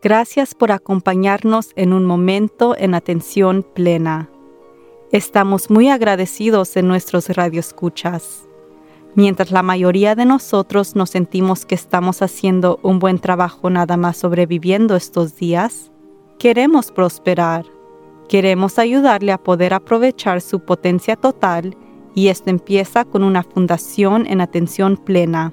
Gracias 0.00 0.54
por 0.54 0.70
acompañarnos 0.70 1.72
en 1.74 1.92
un 1.92 2.04
momento 2.04 2.76
en 2.78 2.94
atención 2.94 3.66
plena. 3.74 4.30
Estamos 5.10 5.70
muy 5.70 5.88
agradecidos 5.88 6.76
en 6.76 6.86
nuestros 6.86 7.28
radioescuchas. 7.30 8.48
Mientras 9.16 9.50
la 9.50 9.64
mayoría 9.64 10.14
de 10.14 10.24
nosotros 10.24 10.94
nos 10.94 11.10
sentimos 11.10 11.66
que 11.66 11.74
estamos 11.74 12.22
haciendo 12.22 12.78
un 12.84 13.00
buen 13.00 13.18
trabajo 13.18 13.70
nada 13.70 13.96
más 13.96 14.18
sobreviviendo 14.18 14.94
estos 14.94 15.34
días, 15.34 15.90
queremos 16.38 16.92
prosperar. 16.92 17.66
Queremos 18.28 18.78
ayudarle 18.78 19.32
a 19.32 19.42
poder 19.42 19.74
aprovechar 19.74 20.40
su 20.40 20.60
potencia 20.60 21.16
total 21.16 21.76
y 22.14 22.28
esto 22.28 22.50
empieza 22.50 23.04
con 23.04 23.24
una 23.24 23.42
fundación 23.42 24.26
en 24.26 24.40
atención 24.42 24.96
plena. 24.96 25.52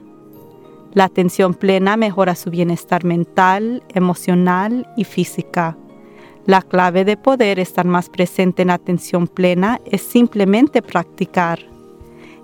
La 0.96 1.04
atención 1.04 1.54
plena 1.54 1.98
mejora 1.98 2.36
su 2.36 2.50
bienestar 2.50 3.04
mental, 3.04 3.84
emocional 3.94 4.88
y 4.95 5.03
física. 5.03 5.77
La 6.45 6.62
clave 6.62 7.03
de 7.03 7.17
poder 7.17 7.59
estar 7.59 7.86
más 7.86 8.09
presente 8.09 8.62
en 8.62 8.70
atención 8.70 9.27
plena 9.27 9.81
es 9.84 10.02
simplemente 10.02 10.81
practicar. 10.81 11.59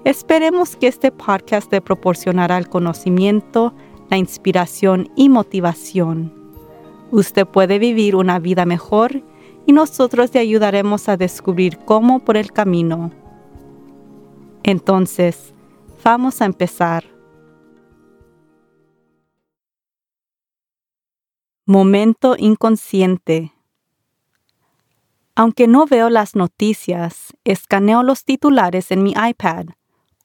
Esperemos 0.03 0.75
que 0.75 0.87
este 0.87 1.13
podcast 1.13 1.71
le 1.71 1.79
proporcionará 1.79 2.57
el 2.57 2.67
conocimiento, 2.67 3.73
la 4.09 4.17
inspiración 4.17 5.09
y 5.15 5.29
motivación. 5.29 6.33
Usted 7.09 7.47
puede 7.47 7.79
vivir 7.79 8.17
una 8.17 8.37
vida 8.39 8.65
mejor 8.65 9.23
y 9.65 9.71
nosotros 9.71 10.29
le 10.33 10.41
ayudaremos 10.41 11.07
a 11.07 11.15
descubrir 11.15 11.77
cómo 11.85 12.19
por 12.19 12.35
el 12.35 12.51
camino. 12.51 13.11
Entonces, 14.63 15.53
vamos 16.03 16.41
a 16.41 16.45
empezar. 16.45 17.20
Momento 21.67 22.35
inconsciente. 22.39 23.53
Aunque 25.35 25.67
no 25.67 25.85
veo 25.85 26.09
las 26.09 26.35
noticias, 26.35 27.33
escaneo 27.43 28.01
los 28.01 28.25
titulares 28.25 28.89
en 28.89 29.03
mi 29.03 29.11
iPad, 29.11 29.67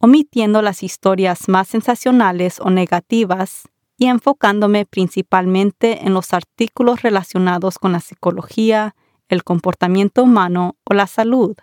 omitiendo 0.01 0.63
las 0.63 0.83
historias 0.83 1.47
más 1.51 1.69
sensacionales 1.69 2.59
o 2.59 2.71
negativas 2.71 3.69
y 3.99 4.07
enfocándome 4.07 4.87
principalmente 4.87 6.07
en 6.07 6.15
los 6.15 6.33
artículos 6.33 7.03
relacionados 7.03 7.79
con 7.79 7.93
la 7.93 8.01
psicología, 8.01 8.97
el 9.29 9.45
comportamiento 9.45 10.23
humano 10.23 10.77
o 10.85 10.95
la 10.95 11.07
salud. 11.07 11.55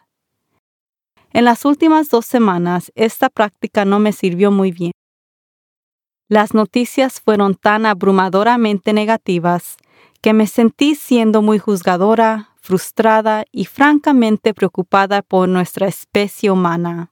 En 1.31 1.45
las 1.45 1.65
últimas 1.65 2.11
dos 2.11 2.27
semanas 2.27 2.91
esta 2.93 3.27
práctica 3.27 3.85
no 3.85 3.97
me 3.97 4.13
sirvió 4.13 4.51
muy 4.51 4.71
bien. 4.71 4.91
Las 6.29 6.53
noticias 6.53 7.19
fueron 7.19 7.55
tan 7.55 7.85
abrumadoramente 7.85 8.93
negativas 8.93 9.77
que 10.21 10.31
me 10.33 10.47
sentí 10.47 10.95
siendo 10.95 11.41
muy 11.41 11.59
juzgadora, 11.59 12.51
frustrada 12.61 13.43
y 13.51 13.65
francamente 13.65 14.53
preocupada 14.53 15.21
por 15.21 15.49
nuestra 15.49 15.87
especie 15.87 16.49
humana. 16.49 17.11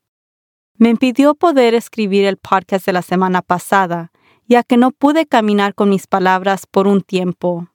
Me 0.78 0.90
impidió 0.90 1.36
poder 1.36 1.74
escribir 1.74 2.26
el 2.26 2.38
podcast 2.38 2.86
de 2.86 2.94
la 2.94 3.02
semana 3.02 3.42
pasada, 3.42 4.14
ya 4.48 4.64
que 4.64 4.78
no 4.78 4.92
pude 4.92 5.26
caminar 5.26 5.76
con 5.76 5.90
mis 5.90 6.08
palabras 6.08 6.66
por 6.66 6.88
un 6.88 7.02
tiempo. 7.02 7.68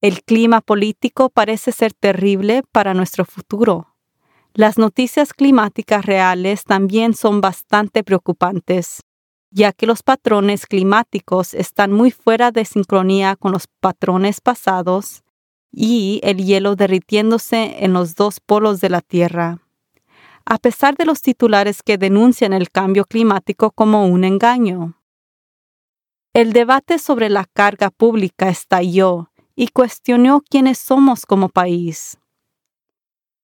El 0.00 0.22
clima 0.22 0.60
político 0.60 1.30
parece 1.30 1.72
ser 1.72 1.92
terrible 1.92 2.62
para 2.70 2.94
nuestro 2.94 3.24
futuro. 3.24 3.96
Las 4.54 4.78
noticias 4.78 5.34
climáticas 5.34 6.06
reales 6.06 6.62
también 6.64 7.14
son 7.14 7.40
bastante 7.40 8.04
preocupantes 8.04 9.02
ya 9.52 9.72
que 9.72 9.86
los 9.86 10.02
patrones 10.02 10.66
climáticos 10.66 11.54
están 11.54 11.92
muy 11.92 12.10
fuera 12.10 12.50
de 12.50 12.64
sincronía 12.64 13.36
con 13.36 13.52
los 13.52 13.66
patrones 13.80 14.40
pasados 14.40 15.22
y 15.70 16.20
el 16.22 16.38
hielo 16.38 16.74
derritiéndose 16.74 17.84
en 17.84 17.92
los 17.92 18.14
dos 18.14 18.40
polos 18.40 18.80
de 18.80 18.90
la 18.90 19.00
Tierra. 19.02 19.58
A 20.44 20.58
pesar 20.58 20.96
de 20.96 21.04
los 21.04 21.22
titulares 21.22 21.82
que 21.82 21.98
denuncian 21.98 22.52
el 22.52 22.70
cambio 22.70 23.04
climático 23.04 23.70
como 23.70 24.06
un 24.06 24.24
engaño. 24.24 24.94
El 26.32 26.52
debate 26.52 26.98
sobre 26.98 27.28
la 27.28 27.44
carga 27.44 27.90
pública 27.90 28.48
estalló 28.48 29.30
y 29.54 29.68
cuestionó 29.68 30.40
quiénes 30.40 30.78
somos 30.78 31.26
como 31.26 31.50
país. 31.50 32.18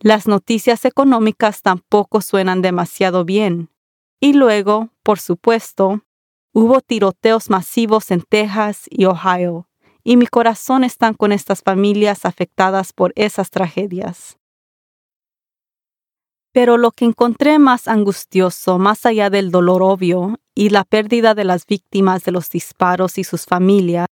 Las 0.00 0.27
noticias 0.27 0.84
económicas 0.84 1.60
tampoco 1.60 2.21
suenan 2.21 2.62
demasiado 2.62 3.25
bien, 3.25 3.69
y 4.21 4.33
luego, 4.33 4.91
por 5.03 5.21
supuesto, 5.21 6.03
hubo 6.53 6.81
tiroteos 6.81 7.51
masivos 7.51 8.11
en 8.11 8.23
Texas 8.23 8.87
y 8.91 9.05
Ohio, 9.05 9.69
y 10.03 10.17
mi 10.17 10.27
corazón 10.27 10.84
está 10.84 11.12
con 11.15 11.33
estas 11.33 11.62
familias 11.62 12.25
afectadas 12.25 12.93
por 12.93 13.12
esas 13.15 13.51
tragedias. 13.51 14.37
Pero 16.53 16.77
lo 16.78 16.91
que 16.91 17.05
encontré 17.05 17.59
más 17.59 17.87
angustioso, 17.87 18.78
más 18.78 19.07
allá 19.07 19.31
del 19.31 19.51
dolor 19.51 19.83
obvio 19.83 20.41
y 20.55 20.71
la 20.71 20.84
pérdida 20.84 21.34
de 21.34 21.45
las 21.45 21.67
víctimas 21.67 22.25
de 22.25 22.33
los 22.33 22.51
disparos 22.51 23.19
y 23.19 23.25
sus 23.25 23.45
familias, 23.45 24.07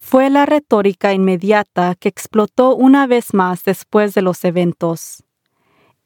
fue 0.00 0.30
la 0.30 0.46
retórica 0.46 1.12
inmediata 1.12 1.94
que 1.94 2.08
explotó 2.08 2.74
una 2.74 3.06
vez 3.06 3.34
más 3.34 3.64
después 3.64 4.14
de 4.14 4.22
los 4.22 4.44
eventos 4.44 5.25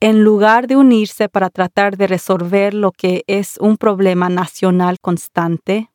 en 0.00 0.24
lugar 0.24 0.66
de 0.66 0.76
unirse 0.76 1.28
para 1.28 1.50
tratar 1.50 1.98
de 1.98 2.06
resolver 2.06 2.72
lo 2.72 2.90
que 2.90 3.22
es 3.26 3.58
un 3.60 3.76
problema 3.76 4.30
nacional 4.30 4.98
constante, 4.98 5.90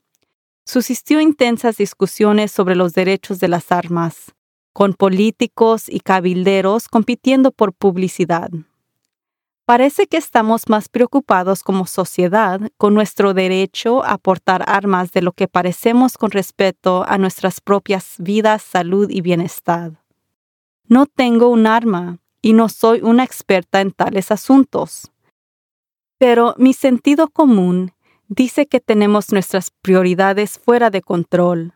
subsistió 0.63 1.19
intensas 1.19 1.77
discusiones 1.77 2.51
sobre 2.51 2.75
los 2.75 2.93
derechos 2.93 3.39
de 3.39 3.47
las 3.47 3.71
armas, 3.71 4.33
con 4.73 4.93
políticos 4.93 5.85
y 5.89 6.01
cabilderos 6.01 6.87
compitiendo 6.87 7.51
por 7.51 7.73
publicidad. 7.73 8.49
Parece 9.65 10.05
que 10.05 10.17
estamos 10.17 10.69
más 10.69 10.89
preocupados 10.89 11.63
como 11.63 11.87
sociedad 11.87 12.61
con 12.77 12.93
nuestro 12.93 13.33
derecho 13.33 14.05
a 14.05 14.19
portar 14.19 14.63
armas 14.67 15.11
de 15.11 15.23
lo 15.23 15.31
que 15.31 15.47
parecemos 15.47 16.19
con 16.19 16.29
respecto 16.29 17.03
a 17.07 17.17
nuestras 17.17 17.61
propias 17.61 18.13
vidas, 18.19 18.61
salud 18.61 19.09
y 19.09 19.21
bienestar. 19.21 20.03
No 20.87 21.07
tengo 21.07 21.47
un 21.49 21.65
arma, 21.65 22.19
y 22.45 22.53
no 22.53 22.69
soy 22.69 23.01
una 23.01 23.23
experta 23.23 23.81
en 23.81 23.91
tales 23.91 24.29
asuntos. 24.29 25.11
Pero 26.19 26.53
mi 26.59 26.73
sentido 26.73 27.27
común 27.27 27.93
dice 28.27 28.67
que 28.67 28.79
tenemos 28.79 29.31
nuestras 29.31 29.71
prioridades 29.71 30.59
fuera 30.59 30.91
de 30.91 31.01
control. 31.01 31.73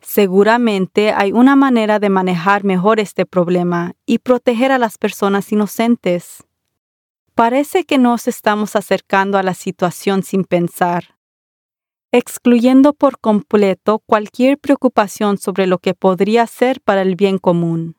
Seguramente 0.00 1.10
hay 1.10 1.32
una 1.32 1.56
manera 1.56 1.98
de 1.98 2.08
manejar 2.08 2.62
mejor 2.62 3.00
este 3.00 3.26
problema 3.26 3.94
y 4.06 4.18
proteger 4.18 4.70
a 4.70 4.78
las 4.78 4.96
personas 4.96 5.50
inocentes. 5.50 6.44
Parece 7.34 7.82
que 7.82 7.98
nos 7.98 8.28
estamos 8.28 8.76
acercando 8.76 9.38
a 9.38 9.42
la 9.42 9.54
situación 9.54 10.22
sin 10.22 10.44
pensar, 10.44 11.16
excluyendo 12.12 12.92
por 12.92 13.18
completo 13.18 13.98
cualquier 14.06 14.56
preocupación 14.56 15.36
sobre 15.36 15.66
lo 15.66 15.78
que 15.78 15.94
podría 15.94 16.46
ser 16.46 16.80
para 16.80 17.02
el 17.02 17.16
bien 17.16 17.38
común. 17.38 17.96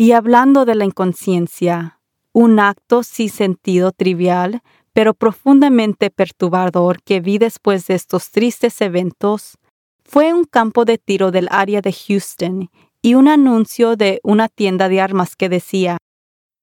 Y 0.00 0.12
hablando 0.12 0.64
de 0.64 0.76
la 0.76 0.84
inconsciencia, 0.84 1.98
un 2.32 2.60
acto 2.60 3.02
sin 3.02 3.30
sentido 3.30 3.90
trivial, 3.90 4.62
pero 4.92 5.12
profundamente 5.12 6.08
perturbador 6.10 7.02
que 7.02 7.18
vi 7.18 7.38
después 7.38 7.88
de 7.88 7.96
estos 7.96 8.30
tristes 8.30 8.80
eventos, 8.80 9.58
fue 10.04 10.32
un 10.32 10.44
campo 10.44 10.84
de 10.84 10.98
tiro 10.98 11.32
del 11.32 11.48
área 11.50 11.80
de 11.80 11.92
Houston 11.92 12.70
y 13.02 13.14
un 13.14 13.26
anuncio 13.26 13.96
de 13.96 14.20
una 14.22 14.48
tienda 14.48 14.88
de 14.88 15.00
armas 15.00 15.34
que 15.34 15.48
decía, 15.48 15.96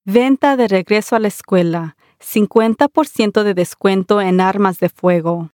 Venta 0.05 0.55
de 0.55 0.69
regreso 0.69 1.17
a 1.17 1.19
la 1.19 1.27
escuela, 1.27 1.97
50% 2.21 3.43
de 3.43 3.53
descuento 3.53 4.21
en 4.21 4.39
armas 4.39 4.79
de 4.79 4.87
fuego, 4.87 5.51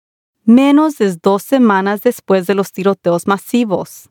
menos 0.45 0.97
de 0.97 1.15
dos 1.21 1.43
semanas 1.43 2.01
después 2.01 2.47
de 2.47 2.55
los 2.55 2.71
tiroteos 2.71 3.27
masivos. 3.27 4.09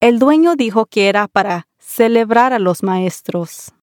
El 0.00 0.18
dueño 0.18 0.56
dijo 0.56 0.86
que 0.86 1.08
era 1.08 1.28
para 1.28 1.68
celebrar 1.90 2.52
a 2.52 2.60
los 2.60 2.84
maestros. 2.84 3.74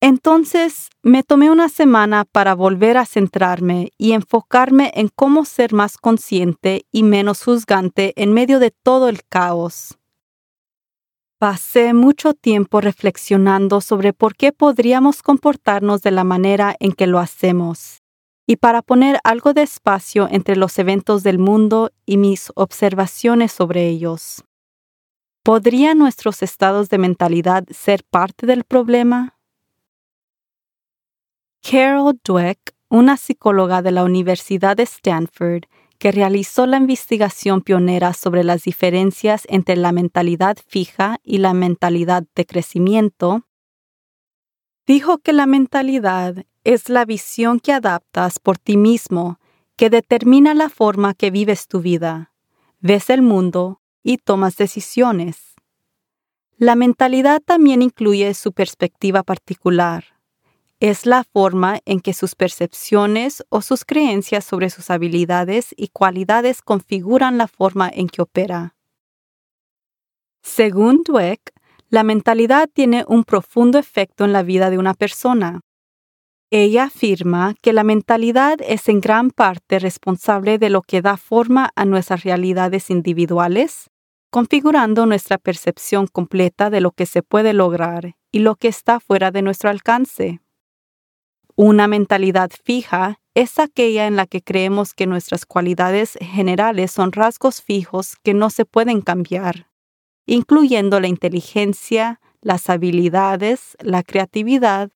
Entonces 0.00 0.88
me 1.02 1.22
tomé 1.22 1.50
una 1.50 1.68
semana 1.68 2.24
para 2.24 2.54
volver 2.54 2.96
a 2.96 3.04
centrarme 3.04 3.90
y 3.98 4.12
enfocarme 4.12 4.92
en 4.94 5.08
cómo 5.08 5.44
ser 5.44 5.74
más 5.74 5.98
consciente 5.98 6.86
y 6.92 7.02
menos 7.02 7.44
juzgante 7.44 8.12
en 8.16 8.32
medio 8.32 8.60
de 8.60 8.70
todo 8.70 9.08
el 9.08 9.24
caos. 9.24 9.98
Pasé 11.38 11.92
mucho 11.92 12.34
tiempo 12.34 12.80
reflexionando 12.80 13.80
sobre 13.80 14.12
por 14.12 14.36
qué 14.36 14.52
podríamos 14.52 15.22
comportarnos 15.22 16.02
de 16.02 16.12
la 16.12 16.24
manera 16.24 16.76
en 16.78 16.92
que 16.92 17.06
lo 17.06 17.18
hacemos, 17.18 18.02
y 18.46 18.56
para 18.56 18.80
poner 18.80 19.18
algo 19.24 19.54
de 19.54 19.62
espacio 19.62 20.28
entre 20.30 20.54
los 20.54 20.78
eventos 20.78 21.22
del 21.24 21.38
mundo 21.38 21.90
y 22.06 22.16
mis 22.16 22.52
observaciones 22.54 23.52
sobre 23.52 23.88
ellos. 23.88 24.44
¿Podrían 25.42 25.96
nuestros 25.96 26.42
estados 26.42 26.90
de 26.90 26.98
mentalidad 26.98 27.64
ser 27.70 28.04
parte 28.04 28.46
del 28.46 28.64
problema? 28.64 29.38
Carol 31.62 32.20
Dweck, 32.22 32.74
una 32.90 33.16
psicóloga 33.16 33.80
de 33.80 33.90
la 33.90 34.04
Universidad 34.04 34.76
de 34.76 34.82
Stanford, 34.82 35.62
que 35.98 36.12
realizó 36.12 36.66
la 36.66 36.76
investigación 36.76 37.62
pionera 37.62 38.12
sobre 38.12 38.44
las 38.44 38.62
diferencias 38.64 39.46
entre 39.48 39.76
la 39.76 39.92
mentalidad 39.92 40.58
fija 40.66 41.18
y 41.22 41.38
la 41.38 41.54
mentalidad 41.54 42.24
de 42.34 42.44
crecimiento, 42.44 43.46
dijo 44.86 45.18
que 45.18 45.32
la 45.32 45.46
mentalidad 45.46 46.44
es 46.64 46.90
la 46.90 47.06
visión 47.06 47.60
que 47.60 47.72
adaptas 47.72 48.38
por 48.38 48.58
ti 48.58 48.76
mismo 48.76 49.38
que 49.76 49.88
determina 49.88 50.52
la 50.52 50.68
forma 50.68 51.14
que 51.14 51.30
vives 51.30 51.66
tu 51.66 51.80
vida, 51.80 52.32
ves 52.80 53.08
el 53.08 53.22
mundo 53.22 53.80
y 54.02 54.18
tomas 54.18 54.56
decisiones. 54.56 55.54
La 56.56 56.74
mentalidad 56.74 57.40
también 57.40 57.80
incluye 57.80 58.34
su 58.34 58.52
perspectiva 58.52 59.22
particular. 59.22 60.04
Es 60.78 61.06
la 61.06 61.24
forma 61.24 61.80
en 61.84 62.00
que 62.00 62.14
sus 62.14 62.34
percepciones 62.34 63.44
o 63.48 63.62
sus 63.62 63.84
creencias 63.84 64.44
sobre 64.44 64.70
sus 64.70 64.90
habilidades 64.90 65.74
y 65.76 65.88
cualidades 65.88 66.62
configuran 66.62 67.38
la 67.38 67.48
forma 67.48 67.90
en 67.92 68.08
que 68.08 68.22
opera. 68.22 68.76
Según 70.42 71.02
Dweck, 71.02 71.52
la 71.88 72.02
mentalidad 72.02 72.68
tiene 72.72 73.04
un 73.08 73.24
profundo 73.24 73.78
efecto 73.78 74.24
en 74.24 74.32
la 74.32 74.42
vida 74.42 74.70
de 74.70 74.78
una 74.78 74.94
persona. 74.94 75.60
Ella 76.50 76.84
afirma 76.84 77.54
que 77.62 77.72
la 77.72 77.84
mentalidad 77.84 78.58
es 78.60 78.88
en 78.88 79.00
gran 79.00 79.30
parte 79.30 79.78
responsable 79.78 80.58
de 80.58 80.70
lo 80.70 80.82
que 80.82 81.02
da 81.02 81.16
forma 81.16 81.70
a 81.74 81.84
nuestras 81.84 82.24
realidades 82.24 82.90
individuales 82.90 83.89
configurando 84.30 85.06
nuestra 85.06 85.38
percepción 85.38 86.06
completa 86.06 86.70
de 86.70 86.80
lo 86.80 86.92
que 86.92 87.06
se 87.06 87.22
puede 87.22 87.52
lograr 87.52 88.16
y 88.30 88.38
lo 88.38 88.54
que 88.54 88.68
está 88.68 89.00
fuera 89.00 89.30
de 89.30 89.42
nuestro 89.42 89.70
alcance. 89.70 90.40
Una 91.56 91.88
mentalidad 91.88 92.50
fija 92.64 93.20
es 93.34 93.58
aquella 93.58 94.06
en 94.06 94.16
la 94.16 94.26
que 94.26 94.40
creemos 94.40 94.94
que 94.94 95.06
nuestras 95.06 95.46
cualidades 95.46 96.16
generales 96.20 96.92
son 96.92 97.12
rasgos 97.12 97.60
fijos 97.60 98.16
que 98.22 98.34
no 98.34 98.50
se 98.50 98.64
pueden 98.64 99.00
cambiar, 99.00 99.68
incluyendo 100.26 101.00
la 101.00 101.08
inteligencia, 101.08 102.20
las 102.40 102.70
habilidades, 102.70 103.76
la 103.80 104.02
creatividad, 104.02 104.90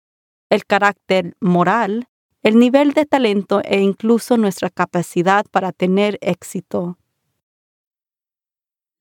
el 0.49 0.65
carácter 0.65 1.37
moral, 1.41 2.07
el 2.43 2.59
nivel 2.59 2.93
de 2.93 3.07
talento 3.07 3.61
e 3.65 3.81
incluso 3.81 4.37
nuestra 4.37 4.71
capacidad 4.71 5.45
para 5.51 5.73
tener 5.73 6.19
éxito. 6.21 6.99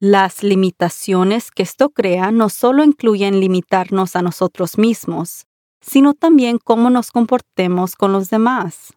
Las 0.05 0.43
limitaciones 0.43 1.49
que 1.49 1.63
esto 1.63 1.91
crea 1.91 2.33
no 2.33 2.49
solo 2.49 2.83
incluyen 2.83 3.39
limitarnos 3.39 4.17
a 4.17 4.21
nosotros 4.21 4.77
mismos, 4.77 5.47
sino 5.79 6.13
también 6.13 6.57
cómo 6.61 6.89
nos 6.89 7.09
comportemos 7.09 7.95
con 7.95 8.11
los 8.11 8.29
demás. 8.29 8.91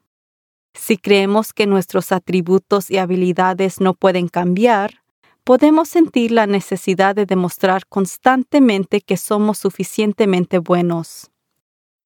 Si 0.75 0.99
creemos 0.99 1.53
que 1.53 1.69
nuestros 1.69 2.11
atributos 2.11 2.91
y 2.91 2.99
habilidades 2.99 3.81
no 3.81 3.94
pueden 3.94 4.26
cambiar, 4.26 5.05
podemos 5.44 5.91
sentir 5.91 6.32
la 6.32 6.49
necesidad 6.49 7.14
de 7.14 7.25
demostrar 7.25 7.87
constantemente 7.87 9.00
que 9.00 9.17
somos 9.17 9.58
suficientemente 9.58 10.58
buenos. 10.58 11.31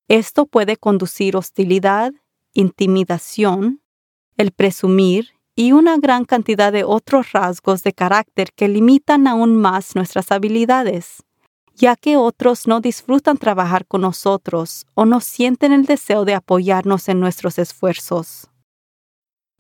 Esto 0.09 0.45
puede 0.45 0.77
conducir 0.77 1.39
hostilidad, 1.39 2.13
intimidación, 2.53 3.81
el 4.37 4.51
presumir 4.51 5.40
y 5.55 5.73
una 5.73 5.99
gran 5.99 6.25
cantidad 6.25 6.73
de 6.73 6.85
otros 6.85 7.33
rasgos 7.33 7.83
de 7.83 7.93
carácter 7.93 8.53
que 8.55 8.69
limitan 8.69 9.27
aún 9.27 9.57
más 9.57 9.95
nuestras 9.95 10.33
habilidades, 10.33 11.23
ya 11.75 11.97
que 11.97 12.17
otros 12.17 12.67
no 12.67 12.81
disfrutan 12.81 13.39
trabajar 13.39 13.87
con 13.87 14.03
nosotros 14.03 14.87
o 14.95 15.05
no 15.05 15.21
sienten 15.21 15.73
el 15.73 15.87
deseo 15.87 16.25
de 16.25 16.35
apoyarnos 16.35 17.09
en 17.09 17.21
nuestros 17.21 17.59
esfuerzos. 17.59 18.49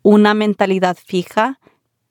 Una 0.03 0.35
mentalidad 0.35 0.97
fija 0.97 1.61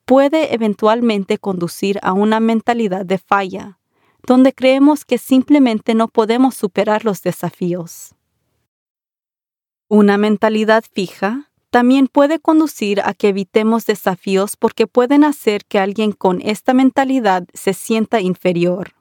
puede 0.06 0.54
eventualmente 0.54 1.38
conducir 1.38 2.00
a 2.02 2.14
una 2.14 2.40
mentalidad 2.40 3.06
de 3.06 3.18
falla, 3.18 3.80
donde 4.26 4.54
creemos 4.54 5.06
que 5.06 5.18
simplemente 5.18 5.94
no 5.94 6.08
podemos 6.08 6.56
superar 6.56 7.06
los 7.06 7.22
desafíos. 7.22 8.16
Una 9.88 10.18
mentalidad 10.18 10.84
fija 10.92 11.49
también 11.70 12.08
puede 12.08 12.40
conducir 12.40 13.02
a 13.02 13.14
que 13.14 13.30
evitemos 13.30 13.86
desafíos 13.86 14.56
porque 14.56 14.88
pueden 14.88 15.24
hacer 15.24 15.66
que 15.66 15.80
alguien 15.80 16.12
con 16.12 16.42
esta 16.42 16.74
mentalidad 16.74 17.46
se 17.54 17.74
sienta 17.74 18.22
inferior. 18.22 18.94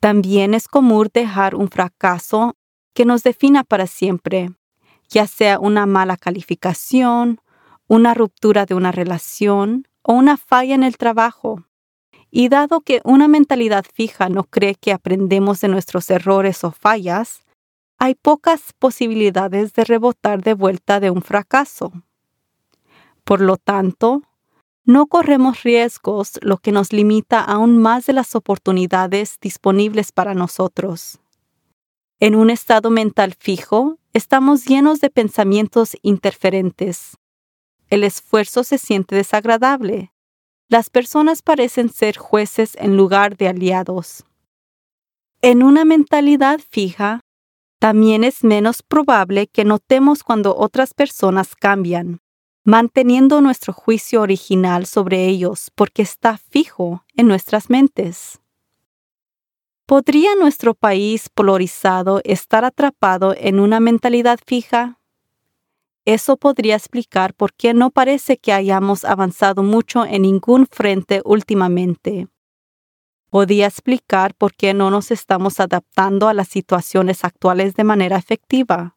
También 0.00 0.54
es 0.54 0.68
común 0.68 1.08
dejar 1.12 1.54
un 1.54 1.68
fracaso 1.68 2.56
que 2.92 3.04
nos 3.04 3.22
defina 3.22 3.64
para 3.64 3.86
siempre, 3.86 4.50
ya 5.08 5.26
sea 5.26 5.58
una 5.58 5.86
mala 5.86 6.16
calificación, 6.16 7.40
una 7.88 8.14
ruptura 8.14 8.66
de 8.66 8.74
una 8.74 8.92
relación 8.92 9.88
o 10.02 10.12
una 10.12 10.36
falla 10.36 10.74
en 10.74 10.84
el 10.84 10.96
trabajo. 10.96 11.64
Y 12.30 12.48
dado 12.48 12.80
que 12.80 13.00
una 13.04 13.28
mentalidad 13.28 13.84
fija 13.92 14.28
no 14.28 14.44
cree 14.44 14.74
que 14.74 14.92
aprendemos 14.92 15.60
de 15.60 15.68
nuestros 15.68 16.10
errores 16.10 16.64
o 16.64 16.70
fallas, 16.72 17.43
hay 18.04 18.14
pocas 18.14 18.74
posibilidades 18.78 19.72
de 19.72 19.82
rebotar 19.82 20.42
de 20.42 20.52
vuelta 20.52 21.00
de 21.00 21.10
un 21.10 21.22
fracaso. 21.22 21.90
Por 23.24 23.40
lo 23.40 23.56
tanto, 23.56 24.22
no 24.84 25.06
corremos 25.06 25.62
riesgos, 25.62 26.38
lo 26.42 26.58
que 26.58 26.70
nos 26.70 26.92
limita 26.92 27.40
aún 27.40 27.78
más 27.78 28.04
de 28.04 28.12
las 28.12 28.34
oportunidades 28.34 29.38
disponibles 29.40 30.12
para 30.12 30.34
nosotros. 30.34 31.18
En 32.20 32.34
un 32.34 32.50
estado 32.50 32.90
mental 32.90 33.34
fijo, 33.38 33.96
estamos 34.12 34.66
llenos 34.66 35.00
de 35.00 35.08
pensamientos 35.08 35.96
interferentes. 36.02 37.16
El 37.88 38.04
esfuerzo 38.04 38.64
se 38.64 38.76
siente 38.76 39.16
desagradable. 39.16 40.12
Las 40.68 40.90
personas 40.90 41.40
parecen 41.40 41.88
ser 41.88 42.18
jueces 42.18 42.76
en 42.78 42.98
lugar 42.98 43.38
de 43.38 43.48
aliados. 43.48 44.24
En 45.40 45.62
una 45.62 45.86
mentalidad 45.86 46.60
fija, 46.70 47.23
también 47.84 48.24
es 48.24 48.44
menos 48.44 48.82
probable 48.82 49.46
que 49.46 49.62
notemos 49.62 50.22
cuando 50.22 50.56
otras 50.56 50.94
personas 50.94 51.54
cambian, 51.54 52.22
manteniendo 52.64 53.42
nuestro 53.42 53.74
juicio 53.74 54.22
original 54.22 54.86
sobre 54.86 55.26
ellos 55.26 55.70
porque 55.74 56.00
está 56.00 56.38
fijo 56.38 57.04
en 57.14 57.28
nuestras 57.28 57.68
mentes. 57.68 58.40
¿Podría 59.84 60.34
nuestro 60.34 60.72
país 60.72 61.28
polarizado 61.28 62.22
estar 62.24 62.64
atrapado 62.64 63.34
en 63.36 63.60
una 63.60 63.80
mentalidad 63.80 64.38
fija? 64.46 64.98
Eso 66.06 66.38
podría 66.38 66.76
explicar 66.76 67.34
por 67.34 67.52
qué 67.52 67.74
no 67.74 67.90
parece 67.90 68.38
que 68.38 68.54
hayamos 68.54 69.04
avanzado 69.04 69.62
mucho 69.62 70.06
en 70.06 70.22
ningún 70.22 70.66
frente 70.66 71.20
últimamente 71.26 72.28
podía 73.34 73.66
explicar 73.66 74.32
por 74.32 74.54
qué 74.54 74.74
no 74.74 74.92
nos 74.92 75.10
estamos 75.10 75.58
adaptando 75.58 76.28
a 76.28 76.34
las 76.34 76.46
situaciones 76.46 77.24
actuales 77.24 77.74
de 77.74 77.82
manera 77.82 78.16
efectiva, 78.16 78.96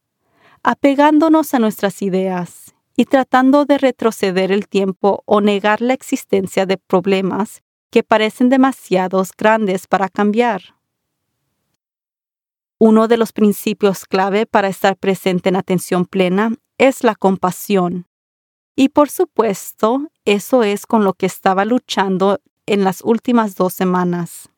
apegándonos 0.62 1.56
a 1.56 1.58
nuestras 1.58 2.04
ideas 2.04 2.76
y 2.96 3.06
tratando 3.06 3.66
de 3.66 3.80
retroceder 3.80 4.52
el 4.52 4.68
tiempo 4.68 5.24
o 5.26 5.42
negar 5.42 5.82
la 5.82 5.96
existencia 5.96 6.68
de 6.68 6.78
problemas 6.78 7.64
que 7.90 8.04
parecen 8.04 8.50
demasiados 8.50 9.32
grandes 9.36 9.88
para 9.88 10.08
cambiar. 10.08 10.76
Uno 12.78 13.08
de 13.08 13.18
los 13.18 13.32
principios 13.32 14.06
clave 14.06 14.46
para 14.46 14.68
estar 14.68 14.98
presente 14.98 15.50
en 15.50 15.56
atención 15.56 16.06
plena 16.06 16.52
es 16.78 17.04
la 17.04 17.16
compasión. 17.16 18.06
Y 18.76 18.90
por 18.90 19.10
supuesto, 19.10 20.12
eso 20.26 20.62
es 20.62 20.86
con 20.86 21.04
lo 21.04 21.14
que 21.14 21.26
estaba 21.26 21.66
luchando 21.66 22.40
en 22.68 22.84
las 22.84 23.02
últimas 23.02 23.56
dos 23.56 23.74
semanas. 23.74 24.50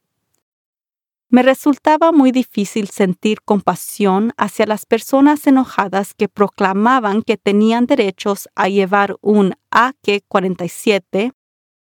Me 1.32 1.44
resultaba 1.44 2.12
muy 2.12 2.32
difícil 2.32 2.90
sentir 2.90 3.42
compasión 3.44 4.34
hacia 4.36 4.66
las 4.66 4.88
personas 4.88 5.46
enojadas 5.46 6.16
que 6.16 6.28
proclamaban 6.28 7.22
que 7.22 7.38
tenían 7.38 7.86
derechos 7.86 8.50
a 8.56 8.68
llevar 8.68 9.16
un 9.22 9.54
AK-47 9.70 11.34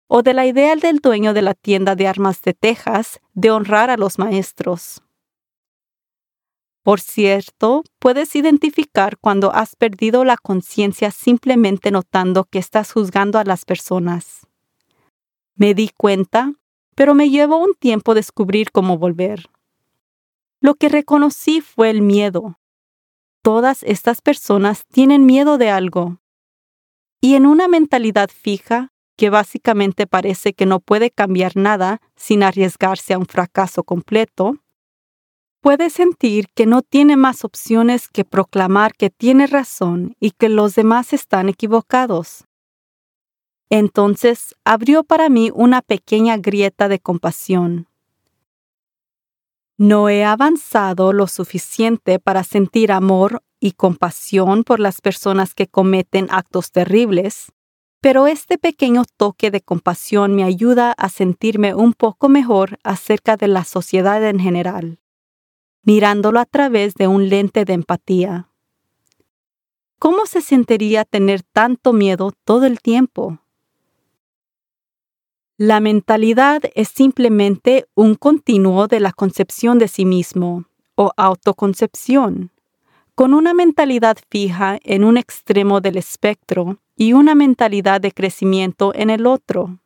o 0.07 0.23
de 0.23 0.33
la 0.33 0.47
idea 0.47 0.75
del 0.75 0.97
dueño 0.97 1.33
de 1.33 1.43
la 1.43 1.53
tienda 1.53 1.95
de 1.95 2.07
armas 2.07 2.41
de 2.41 2.55
Texas 2.55 3.19
de 3.33 3.51
honrar 3.51 3.91
a 3.91 3.97
los 3.97 4.17
maestros. 4.17 5.03
Por 6.81 6.99
cierto, 6.99 7.83
puedes 7.99 8.35
identificar 8.35 9.17
cuando 9.17 9.53
has 9.53 9.75
perdido 9.75 10.23
la 10.23 10.37
conciencia 10.37 11.11
simplemente 11.11 11.91
notando 11.91 12.45
que 12.45 12.59
estás 12.59 12.91
juzgando 12.91 13.37
a 13.37 13.43
las 13.43 13.65
personas. 13.65 14.47
Me 15.55 15.73
di 15.73 15.89
cuenta, 15.95 16.53
pero 16.95 17.15
me 17.15 17.29
llevó 17.29 17.57
un 17.57 17.73
tiempo 17.73 18.13
descubrir 18.13 18.71
cómo 18.71 18.97
volver. 18.97 19.49
Lo 20.59 20.75
que 20.75 20.89
reconocí 20.89 21.61
fue 21.61 21.89
el 21.89 22.01
miedo. 22.01 22.59
Todas 23.41 23.83
estas 23.83 24.21
personas 24.21 24.85
tienen 24.87 25.25
miedo 25.25 25.57
de 25.57 25.69
algo. 25.69 26.19
Y 27.21 27.35
en 27.35 27.45
una 27.45 27.67
mentalidad 27.67 28.29
fija, 28.29 28.91
que 29.17 29.29
básicamente 29.29 30.07
parece 30.07 30.53
que 30.53 30.65
no 30.65 30.79
puede 30.79 31.09
cambiar 31.09 31.55
nada 31.55 32.01
sin 32.15 32.43
arriesgarse 32.43 33.13
a 33.13 33.17
un 33.17 33.25
fracaso 33.25 33.83
completo, 33.83 34.57
puede 35.61 35.89
sentir 35.89 36.47
que 36.53 36.65
no 36.65 36.81
tiene 36.81 37.17
más 37.17 37.45
opciones 37.45 38.07
que 38.07 38.25
proclamar 38.25 38.93
que 38.93 39.09
tiene 39.09 39.47
razón 39.47 40.15
y 40.19 40.31
que 40.31 40.49
los 40.49 40.75
demás 40.75 41.13
están 41.13 41.49
equivocados. 41.49 42.45
Entonces 43.69 44.55
abrió 44.63 45.03
para 45.03 45.29
mí 45.29 45.51
una 45.53 45.81
pequeña 45.81 46.37
grieta 46.37 46.87
de 46.87 46.99
compasión. 46.99 47.87
No 49.77 50.07
he 50.07 50.23
avanzado 50.23 51.11
lo 51.11 51.27
suficiente 51.27 52.19
para 52.19 52.43
sentir 52.43 52.91
amor 52.91 53.43
y 53.59 53.71
compasión 53.71 54.63
por 54.63 54.79
las 54.79 55.01
personas 55.01 55.53
que 55.53 55.67
cometen 55.67 56.27
actos 56.29 56.71
terribles, 56.71 57.51
pero 57.99 58.27
este 58.27 58.57
pequeño 58.57 59.03
toque 59.17 59.49
de 59.51 59.61
compasión 59.61 60.35
me 60.35 60.43
ayuda 60.43 60.91
a 60.91 61.09
sentirme 61.09 61.73
un 61.73 61.93
poco 61.93 62.29
mejor 62.29 62.77
acerca 62.83 63.35
de 63.35 63.47
la 63.47 63.65
sociedad 63.65 64.23
en 64.23 64.39
general, 64.39 64.99
mirándolo 65.81 66.39
a 66.39 66.45
través 66.45 66.93
de 66.93 67.07
un 67.07 67.27
lente 67.29 67.65
de 67.65 67.73
empatía. 67.73 68.49
¿Cómo 69.97 70.27
se 70.27 70.41
sentiría 70.41 71.03
tener 71.03 71.41
tanto 71.41 71.93
miedo 71.93 72.31
todo 72.43 72.65
el 72.65 72.79
tiempo? 72.79 73.39
La 75.57 75.79
mentalidad 75.79 76.63
es 76.75 76.89
simplemente 76.89 77.85
un 77.95 78.15
continuo 78.15 78.87
de 78.87 78.99
la 78.99 79.13
concepción 79.13 79.79
de 79.79 79.87
sí 79.87 80.03
mismo 80.03 80.65
o 80.95 81.13
autoconcepción 81.15 82.51
con 83.15 83.33
una 83.33 83.53
mentalidad 83.53 84.17
fija 84.29 84.77
en 84.83 85.05
un 85.05 85.15
extremo 85.15 85.79
del 85.79 85.95
espectro 85.95 86.81
y 86.97 87.13
una 87.13 87.35
mentalidad 87.35 88.01
de 88.01 88.11
crecimiento 88.11 88.93
en 88.93 89.09
el 89.09 89.25
otro. 89.25 89.79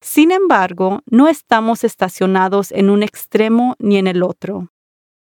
Sin 0.00 0.30
embargo, 0.30 1.02
no 1.04 1.28
estamos 1.28 1.84
estacionados 1.84 2.72
en 2.72 2.88
un 2.88 3.02
extremo 3.02 3.76
ni 3.78 3.98
en 3.98 4.06
el 4.06 4.22
otro. 4.22 4.72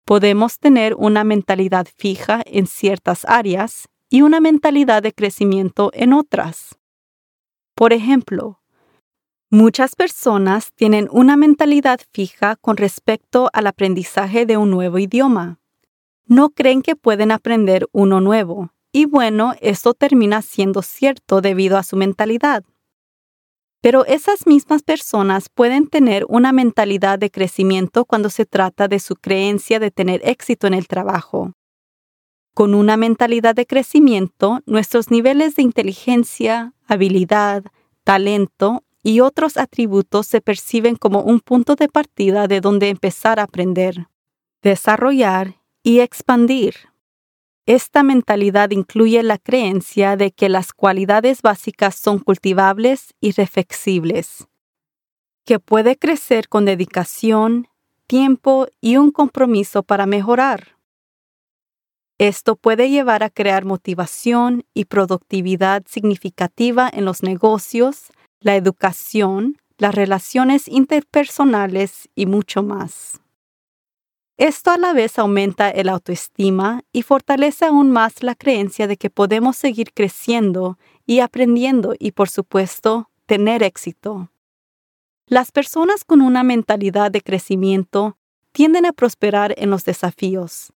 Podemos 0.05 0.57
tener 0.57 0.95
una 0.95 1.23
mentalidad 1.23 1.87
fija 1.95 2.41
en 2.47 2.65
ciertas 2.65 3.25
áreas 3.25 3.89
y 4.09 4.23
una 4.23 4.39
mentalidad 4.39 5.03
de 5.03 5.13
crecimiento 5.13 5.91
en 5.93 6.13
otras. 6.13 6.79
Por 7.75 7.93
ejemplo, 7.93 8.59
muchas 9.55 9.95
personas 9.95 10.71
tienen 10.73 11.07
una 11.11 11.37
mentalidad 11.37 11.99
fija 12.11 12.55
con 12.55 12.77
respecto 12.77 13.49
al 13.53 13.67
aprendizaje 13.67 14.45
de 14.45 14.57
un 14.57 14.69
nuevo 14.69 14.99
idioma 14.99 15.59
no 16.27 16.49
creen 16.49 16.81
que 16.81 16.95
pueden 16.95 17.31
aprender 17.31 17.87
uno 17.91 18.21
nuevo. 18.21 18.71
Y 18.91 19.05
bueno, 19.05 19.53
esto 19.61 19.93
termina 19.93 20.41
siendo 20.41 20.81
cierto 20.81 21.41
debido 21.41 21.77
a 21.77 21.83
su 21.83 21.97
mentalidad. 21.97 22.63
Pero 23.81 24.05
esas 24.05 24.47
mismas 24.47 24.81
personas 24.81 25.49
pueden 25.49 25.87
tener 25.87 26.25
una 26.27 26.51
mentalidad 26.51 27.19
de 27.19 27.29
crecimiento 27.29 28.05
cuando 28.05 28.29
se 28.29 28.45
trata 28.45 28.87
de 28.87 28.99
su 28.99 29.15
creencia 29.15 29.79
de 29.79 29.91
tener 29.91 30.21
éxito 30.23 30.65
en 30.65 30.73
el 30.73 30.87
trabajo. 30.87 31.53
Con 32.55 32.73
una 32.73 32.97
mentalidad 32.97 33.53
de 33.53 33.67
crecimiento, 33.67 34.61
nuestros 34.65 35.11
niveles 35.11 35.55
de 35.55 35.63
inteligencia, 35.63 36.73
habilidad, 36.87 37.65
talento 38.03 38.84
y 39.05 39.19
otros 39.19 39.57
atributos 39.57 40.25
se 40.25 40.41
perciben 40.41 40.95
como 40.95 41.21
un 41.21 41.39
punto 41.39 41.75
de 41.75 41.87
partida 41.87 42.47
de 42.47 42.59
donde 42.59 42.89
empezar 42.89 43.39
a 43.39 43.43
aprender, 43.43 44.07
desarrollar 44.63 45.61
y 45.83 45.99
expandir. 45.99 46.73
Esta 47.67 48.01
mentalidad 48.01 48.71
incluye 48.71 49.21
la 49.21 49.37
creencia 49.37 50.15
de 50.17 50.31
que 50.31 50.49
las 50.49 50.73
cualidades 50.73 51.43
básicas 51.43 51.93
son 51.93 52.17
cultivables 52.17 53.13
y 53.21 53.31
reflexibles, 53.33 54.47
que 55.45 55.59
puede 55.59 55.97
crecer 55.97 56.49
con 56.49 56.65
dedicación, 56.65 57.67
tiempo 58.07 58.65
y 58.81 58.97
un 58.97 59.11
compromiso 59.11 59.83
para 59.83 60.07
mejorar. 60.07 60.79
Esto 62.17 62.55
puede 62.55 62.89
llevar 62.89 63.21
a 63.21 63.29
crear 63.29 63.65
motivación 63.65 64.63
y 64.73 64.85
productividad 64.85 65.83
significativa 65.85 66.89
en 66.91 67.05
los 67.05 67.21
negocios, 67.21 68.07
la 68.39 68.55
educación, 68.55 69.57
las 69.77 69.93
relaciones 69.93 70.67
interpersonales 70.67 72.09
y 72.15 72.25
mucho 72.25 72.63
más. 72.63 73.21
Esto 74.37 74.71
a 74.71 74.77
la 74.77 74.91
vez 74.91 75.17
aumenta 75.17 75.69
el 75.69 75.87
autoestima 75.87 76.83
y 76.91 77.03
fortalece 77.03 77.65
aún 77.65 77.91
más 77.91 78.21
la 78.21 78.35
creencia 78.35 78.85
de 78.85 78.97
que 78.97 79.09
podemos 79.09 79.55
seguir 79.55 79.93
creciendo 79.93 80.77
y 81.05 81.21
aprendiendo 81.21 81.95
y, 81.97 82.11
por 82.11 82.29
supuesto, 82.29 83.09
tener 83.25 83.63
éxito. 83.63 84.29
Las 85.27 85.51
personas 85.51 86.03
con 86.03 86.21
una 86.21 86.43
mentalidad 86.43 87.11
de 87.11 87.21
crecimiento 87.21 88.17
tienden 88.51 88.85
a 88.85 88.91
prosperar 88.91 89.55
en 89.57 89.69
los 89.69 89.85
desafíos, 89.85 90.73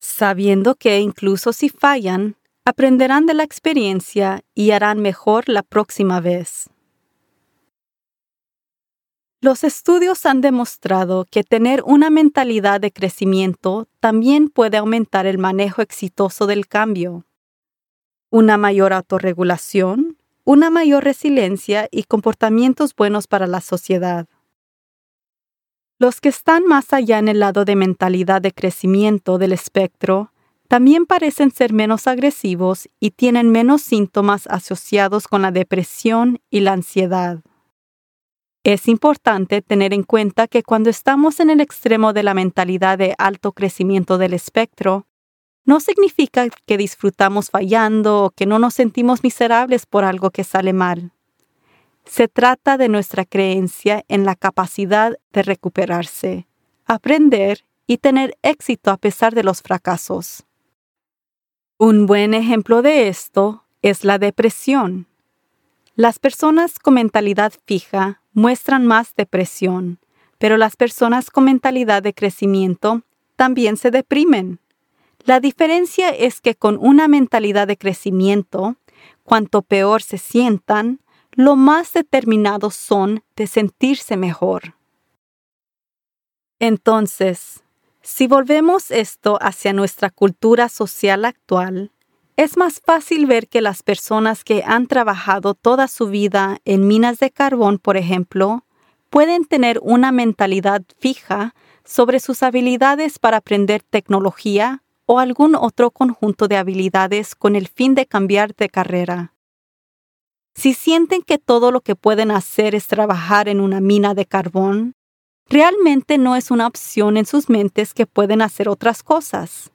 sabiendo 0.00 0.74
que 0.74 0.98
incluso 0.98 1.52
si 1.52 1.68
fallan, 1.68 2.36
aprenderán 2.70 3.26
de 3.26 3.34
la 3.34 3.42
experiencia 3.42 4.42
y 4.54 4.70
harán 4.70 5.00
mejor 5.00 5.48
la 5.48 5.64
próxima 5.64 6.20
vez. 6.20 6.70
Los 9.40 9.64
estudios 9.64 10.24
han 10.24 10.40
demostrado 10.40 11.26
que 11.28 11.42
tener 11.42 11.82
una 11.84 12.10
mentalidad 12.10 12.80
de 12.80 12.92
crecimiento 12.92 13.88
también 13.98 14.48
puede 14.48 14.76
aumentar 14.76 15.26
el 15.26 15.38
manejo 15.38 15.82
exitoso 15.82 16.46
del 16.46 16.68
cambio. 16.68 17.26
Una 18.30 18.56
mayor 18.56 18.92
autorregulación, 18.92 20.18
una 20.44 20.70
mayor 20.70 21.02
resiliencia 21.02 21.88
y 21.90 22.04
comportamientos 22.04 22.94
buenos 22.94 23.26
para 23.26 23.48
la 23.48 23.60
sociedad. 23.60 24.28
Los 25.98 26.20
que 26.20 26.28
están 26.28 26.66
más 26.66 26.92
allá 26.92 27.18
en 27.18 27.26
el 27.26 27.40
lado 27.40 27.64
de 27.64 27.74
mentalidad 27.74 28.40
de 28.40 28.52
crecimiento 28.52 29.38
del 29.38 29.52
espectro 29.52 30.32
también 30.70 31.04
parecen 31.04 31.50
ser 31.50 31.72
menos 31.72 32.06
agresivos 32.06 32.88
y 33.00 33.10
tienen 33.10 33.50
menos 33.50 33.82
síntomas 33.82 34.46
asociados 34.46 35.26
con 35.26 35.42
la 35.42 35.50
depresión 35.50 36.38
y 36.48 36.60
la 36.60 36.74
ansiedad. 36.74 37.40
Es 38.62 38.86
importante 38.86 39.62
tener 39.62 39.92
en 39.92 40.04
cuenta 40.04 40.46
que 40.46 40.62
cuando 40.62 40.88
estamos 40.88 41.40
en 41.40 41.50
el 41.50 41.60
extremo 41.60 42.12
de 42.12 42.22
la 42.22 42.34
mentalidad 42.34 42.98
de 42.98 43.16
alto 43.18 43.50
crecimiento 43.50 44.16
del 44.16 44.32
espectro, 44.32 45.08
no 45.64 45.80
significa 45.80 46.46
que 46.66 46.76
disfrutamos 46.76 47.50
fallando 47.50 48.26
o 48.26 48.30
que 48.30 48.46
no 48.46 48.60
nos 48.60 48.74
sentimos 48.74 49.24
miserables 49.24 49.86
por 49.86 50.04
algo 50.04 50.30
que 50.30 50.44
sale 50.44 50.72
mal. 50.72 51.10
Se 52.04 52.28
trata 52.28 52.78
de 52.78 52.88
nuestra 52.88 53.24
creencia 53.24 54.04
en 54.06 54.24
la 54.24 54.36
capacidad 54.36 55.18
de 55.32 55.42
recuperarse, 55.42 56.46
aprender 56.86 57.64
y 57.88 57.98
tener 57.98 58.38
éxito 58.42 58.92
a 58.92 58.98
pesar 58.98 59.34
de 59.34 59.42
los 59.42 59.62
fracasos. 59.62 60.44
Un 61.82 62.04
buen 62.04 62.34
ejemplo 62.34 62.82
de 62.82 63.08
esto 63.08 63.64
es 63.80 64.04
la 64.04 64.18
depresión. 64.18 65.06
Las 65.94 66.18
personas 66.18 66.78
con 66.78 66.92
mentalidad 66.92 67.54
fija 67.64 68.20
muestran 68.34 68.86
más 68.86 69.14
depresión, 69.14 69.98
pero 70.36 70.58
las 70.58 70.76
personas 70.76 71.30
con 71.30 71.44
mentalidad 71.44 72.02
de 72.02 72.12
crecimiento 72.12 73.00
también 73.34 73.78
se 73.78 73.90
deprimen. 73.90 74.58
La 75.24 75.40
diferencia 75.40 76.10
es 76.10 76.42
que 76.42 76.54
con 76.54 76.76
una 76.78 77.08
mentalidad 77.08 77.66
de 77.66 77.78
crecimiento, 77.78 78.76
cuanto 79.24 79.62
peor 79.62 80.02
se 80.02 80.18
sientan, 80.18 81.00
lo 81.32 81.56
más 81.56 81.94
determinados 81.94 82.74
son 82.74 83.22
de 83.36 83.46
sentirse 83.46 84.18
mejor. 84.18 84.74
Entonces, 86.58 87.64
si 88.02 88.26
volvemos 88.26 88.90
esto 88.90 89.38
hacia 89.40 89.72
nuestra 89.72 90.10
cultura 90.10 90.68
social 90.68 91.24
actual, 91.24 91.92
es 92.36 92.56
más 92.56 92.80
fácil 92.80 93.26
ver 93.26 93.48
que 93.48 93.60
las 93.60 93.82
personas 93.82 94.44
que 94.44 94.62
han 94.64 94.86
trabajado 94.86 95.54
toda 95.54 95.88
su 95.88 96.06
vida 96.08 96.58
en 96.64 96.88
minas 96.88 97.18
de 97.18 97.30
carbón, 97.30 97.78
por 97.78 97.98
ejemplo, 97.98 98.64
pueden 99.10 99.44
tener 99.44 99.78
una 99.82 100.12
mentalidad 100.12 100.82
fija 100.98 101.54
sobre 101.84 102.20
sus 102.20 102.42
habilidades 102.42 103.18
para 103.18 103.38
aprender 103.38 103.82
tecnología 103.82 104.82
o 105.04 105.18
algún 105.18 105.54
otro 105.54 105.90
conjunto 105.90 106.48
de 106.48 106.56
habilidades 106.56 107.34
con 107.34 107.56
el 107.56 107.68
fin 107.68 107.94
de 107.94 108.06
cambiar 108.06 108.54
de 108.54 108.68
carrera. 108.68 109.34
Si 110.54 110.72
sienten 110.72 111.22
que 111.22 111.38
todo 111.38 111.72
lo 111.72 111.80
que 111.80 111.96
pueden 111.96 112.30
hacer 112.30 112.74
es 112.74 112.86
trabajar 112.86 113.48
en 113.48 113.60
una 113.60 113.80
mina 113.80 114.14
de 114.14 114.26
carbón, 114.26 114.94
realmente 115.50 116.16
no 116.16 116.34
es 116.36 116.50
una 116.50 116.66
opción 116.66 117.18
en 117.18 117.26
sus 117.26 117.50
mentes 117.50 117.92
que 117.92 118.06
pueden 118.06 118.40
hacer 118.40 118.70
otras 118.70 119.02
cosas 119.02 119.70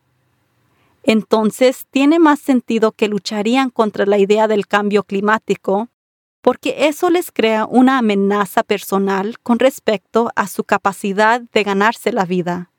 entonces 1.07 1.85
tiene 1.91 2.17
más 2.17 2.39
sentido 2.39 2.91
que 2.91 3.07
lucharían 3.07 3.69
contra 3.69 4.07
la 4.07 4.17
idea 4.17 4.47
del 4.47 4.65
cambio 4.65 5.03
climático, 5.03 5.89
porque 6.41 6.87
eso 6.87 7.11
les 7.11 7.31
crea 7.31 7.65
una 7.65 7.99
amenaza 7.99 8.63
personal 8.63 9.37
con 9.39 9.59
respecto 9.59 10.31
a 10.35 10.47
su 10.47 10.63
capacidad 10.63 11.41
de 11.53 11.63
ganarse 11.63 12.11
la 12.11 12.25
vida. 12.25 12.71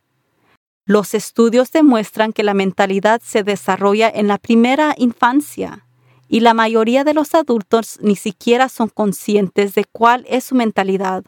Los 0.84 1.14
estudios 1.14 1.70
demuestran 1.70 2.32
que 2.32 2.42
la 2.42 2.54
mentalidad 2.54 3.20
se 3.24 3.44
desarrolla 3.44 4.08
en 4.08 4.26
la 4.26 4.38
primera 4.38 4.94
infancia 4.98 5.86
y 6.28 6.40
la 6.40 6.54
mayoría 6.54 7.04
de 7.04 7.14
los 7.14 7.34
adultos 7.34 7.98
ni 8.02 8.16
siquiera 8.16 8.68
son 8.68 8.88
conscientes 8.88 9.74
de 9.76 9.84
cuál 9.84 10.24
es 10.28 10.44
su 10.44 10.56
mentalidad 10.56 11.24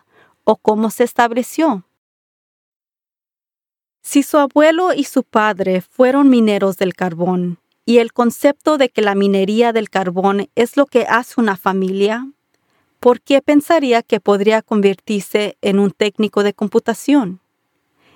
o 0.49 0.57
cómo 0.57 0.88
se 0.88 1.05
estableció. 1.05 1.85
Si 4.00 4.23
su 4.23 4.38
abuelo 4.38 4.95
y 4.95 5.05
su 5.05 5.23
padre 5.23 5.83
fueron 5.83 6.31
mineros 6.31 6.78
del 6.78 6.95
carbón 6.95 7.59
y 7.85 7.99
el 7.99 8.14
concepto 8.14 8.78
de 8.78 8.88
que 8.88 9.02
la 9.02 9.14
minería 9.14 9.75
del 9.75 9.90
carbón 9.90 10.49
es 10.55 10.78
lo 10.78 10.87
que 10.87 11.02
hace 11.02 11.38
una 11.38 11.59
familia, 11.59 12.33
¿por 12.99 13.21
qué 13.21 13.43
pensaría 13.43 14.02
que 14.02 14.21
podría 14.21 14.62
convertirse 14.62 15.59
en 15.61 15.78
un 15.78 15.90
técnico 15.90 16.43
de 16.43 16.55
computación? 16.55 17.40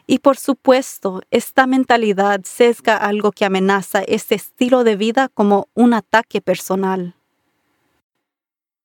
Y 0.07 0.21
por 0.21 0.39
supuesto, 0.39 1.21
esta 1.31 1.67
mentalidad 1.67 2.41
sesga 2.45 2.97
algo 2.97 3.31
que 3.31 3.45
amenaza 3.45 4.01
este 4.01 4.37
estilo 4.37 4.85
de 4.85 4.97
vida 4.97 5.29
como 5.29 5.69
un 5.75 5.93
ataque 5.93 6.41
personal. 6.41 7.15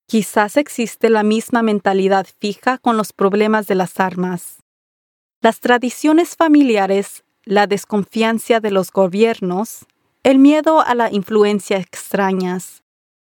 Quizás 0.09 0.55
existe 0.55 1.09
la 1.09 1.21
misma 1.21 1.61
mentalidad 1.63 2.25
fija 2.39 2.77
con 2.77 2.95
los 2.95 3.11
problemas 3.11 3.67
de 3.67 3.75
las 3.75 3.99
armas. 3.99 4.63
Las 5.41 5.59
tradiciones 5.59 6.37
familiares, 6.37 7.25
la 7.43 7.67
desconfianza 7.67 8.61
de 8.61 8.71
los 8.71 8.89
gobiernos, 8.89 9.85
el 10.23 10.39
miedo 10.39 10.79
a 10.79 10.95
la 10.95 11.11
influencia 11.11 11.75
extrañas. 11.77 12.83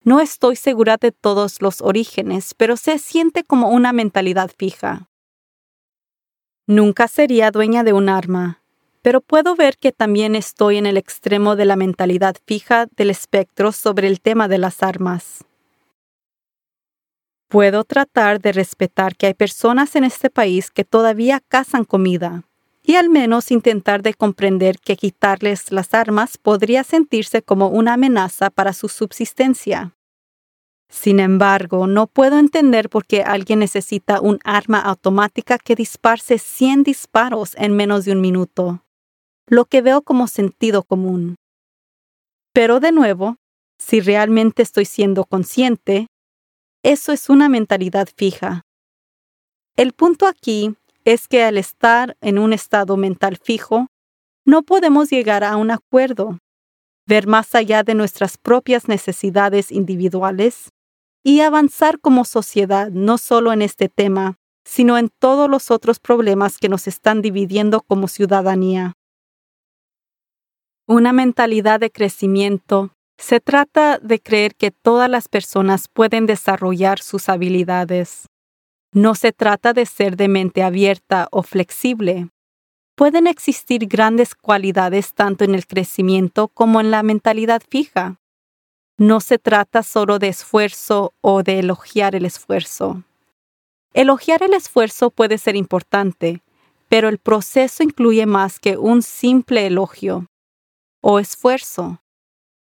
No 0.05 0.21
estoy 0.21 0.55
segura 0.55 0.95
de 0.95 1.11
todos 1.11 1.61
los 1.61 1.81
orígenes, 1.81 2.53
pero 2.53 2.77
se 2.77 2.97
siente 2.97 3.43
como 3.43 3.67
una 3.67 3.91
mentalidad 3.91 4.49
fija. 4.57 5.09
Nunca 6.65 7.09
sería 7.09 7.51
dueña 7.51 7.83
de 7.83 7.91
un 7.91 8.07
arma, 8.07 8.63
pero 9.01 9.19
puedo 9.19 9.57
ver 9.57 9.77
que 9.77 9.91
también 9.91 10.33
estoy 10.33 10.77
en 10.77 10.85
el 10.85 10.95
extremo 10.95 11.57
de 11.57 11.65
la 11.65 11.75
mentalidad 11.75 12.37
fija 12.47 12.87
del 12.95 13.09
espectro 13.09 13.73
sobre 13.73 14.07
el 14.07 14.21
tema 14.21 14.47
de 14.47 14.59
las 14.59 14.81
armas. 14.81 15.43
Puedo 17.49 17.83
tratar 17.83 18.39
de 18.39 18.51
respetar 18.51 19.15
que 19.15 19.25
hay 19.25 19.33
personas 19.33 19.95
en 19.95 20.03
este 20.03 20.29
país 20.29 20.69
que 20.69 20.85
todavía 20.85 21.41
cazan 21.47 21.83
comida, 21.83 22.43
y 22.83 22.93
al 22.93 23.09
menos 23.09 23.49
intentar 23.49 24.03
de 24.03 24.13
comprender 24.13 24.77
que 24.77 24.95
quitarles 24.95 25.71
las 25.71 25.95
armas 25.95 26.37
podría 26.37 26.83
sentirse 26.83 27.41
como 27.41 27.69
una 27.69 27.93
amenaza 27.93 28.51
para 28.51 28.71
su 28.71 28.87
subsistencia. 28.87 29.95
Sin 30.89 31.19
embargo, 31.19 31.87
no 31.87 32.05
puedo 32.05 32.37
entender 32.37 32.87
por 32.87 33.07
qué 33.07 33.23
alguien 33.23 33.59
necesita 33.59 34.21
un 34.21 34.37
arma 34.43 34.79
automática 34.79 35.57
que 35.57 35.75
disparse 35.75 36.37
100 36.37 36.83
disparos 36.83 37.55
en 37.55 37.75
menos 37.75 38.05
de 38.05 38.11
un 38.11 38.21
minuto, 38.21 38.85
lo 39.47 39.65
que 39.65 39.81
veo 39.81 40.03
como 40.03 40.27
sentido 40.27 40.83
común. 40.83 41.35
Pero 42.53 42.79
de 42.79 42.91
nuevo, 42.91 43.37
si 43.79 44.01
realmente 44.01 44.61
estoy 44.61 44.85
siendo 44.85 45.25
consciente, 45.25 46.07
eso 46.83 47.11
es 47.11 47.29
una 47.29 47.49
mentalidad 47.49 48.07
fija. 48.15 48.61
El 49.75 49.93
punto 49.93 50.27
aquí 50.27 50.75
es 51.05 51.27
que 51.27 51.43
al 51.43 51.57
estar 51.57 52.17
en 52.21 52.39
un 52.39 52.53
estado 52.53 52.97
mental 52.97 53.37
fijo, 53.37 53.87
no 54.45 54.63
podemos 54.63 55.09
llegar 55.09 55.43
a 55.43 55.57
un 55.57 55.71
acuerdo, 55.71 56.39
ver 57.05 57.27
más 57.27 57.53
allá 57.55 57.83
de 57.83 57.95
nuestras 57.95 58.37
propias 58.37 58.87
necesidades 58.87 59.71
individuales 59.71 60.69
y 61.23 61.41
avanzar 61.41 61.99
como 61.99 62.23
sociedad 62.25 62.89
no 62.91 63.17
solo 63.17 63.51
en 63.51 63.61
este 63.61 63.89
tema, 63.89 64.37
sino 64.63 64.97
en 64.97 65.09
todos 65.19 65.49
los 65.49 65.71
otros 65.71 65.99
problemas 65.99 66.57
que 66.57 66.69
nos 66.69 66.87
están 66.87 67.21
dividiendo 67.21 67.81
como 67.81 68.07
ciudadanía. 68.07 68.93
Una 70.87 71.13
mentalidad 71.13 71.79
de 71.79 71.91
crecimiento 71.91 72.91
se 73.19 73.41
trata 73.41 73.99
de 73.99 74.21
creer 74.21 74.55
que 74.55 74.71
todas 74.71 75.09
las 75.09 75.27
personas 75.27 75.89
pueden 75.89 76.25
desarrollar 76.25 76.99
sus 76.99 77.27
habilidades. 77.27 78.29
No 78.93 79.13
se 79.13 79.33
trata 79.33 79.73
de 79.73 79.85
ser 79.85 80.15
de 80.15 80.29
mente 80.29 80.63
abierta 80.63 81.27
o 81.31 81.43
flexible. 81.43 82.29
Pueden 82.95 83.27
existir 83.27 83.87
grandes 83.87 84.35
cualidades 84.35 85.13
tanto 85.13 85.43
en 85.43 85.53
el 85.53 85.67
crecimiento 85.67 86.47
como 86.47 86.79
en 86.79 86.91
la 86.91 87.03
mentalidad 87.03 87.61
fija. 87.69 88.19
No 88.97 89.19
se 89.19 89.37
trata 89.37 89.83
solo 89.83 90.17
de 90.17 90.29
esfuerzo 90.29 91.13
o 91.19 91.43
de 91.43 91.59
elogiar 91.59 92.15
el 92.15 92.25
esfuerzo. 92.25 93.03
Elogiar 93.93 94.43
el 94.43 94.53
esfuerzo 94.53 95.09
puede 95.09 95.37
ser 95.37 95.57
importante, 95.57 96.41
pero 96.87 97.09
el 97.09 97.17
proceso 97.17 97.83
incluye 97.83 98.25
más 98.25 98.59
que 98.59 98.77
un 98.77 99.01
simple 99.01 99.67
elogio 99.67 100.27
o 101.01 101.19
esfuerzo, 101.19 102.01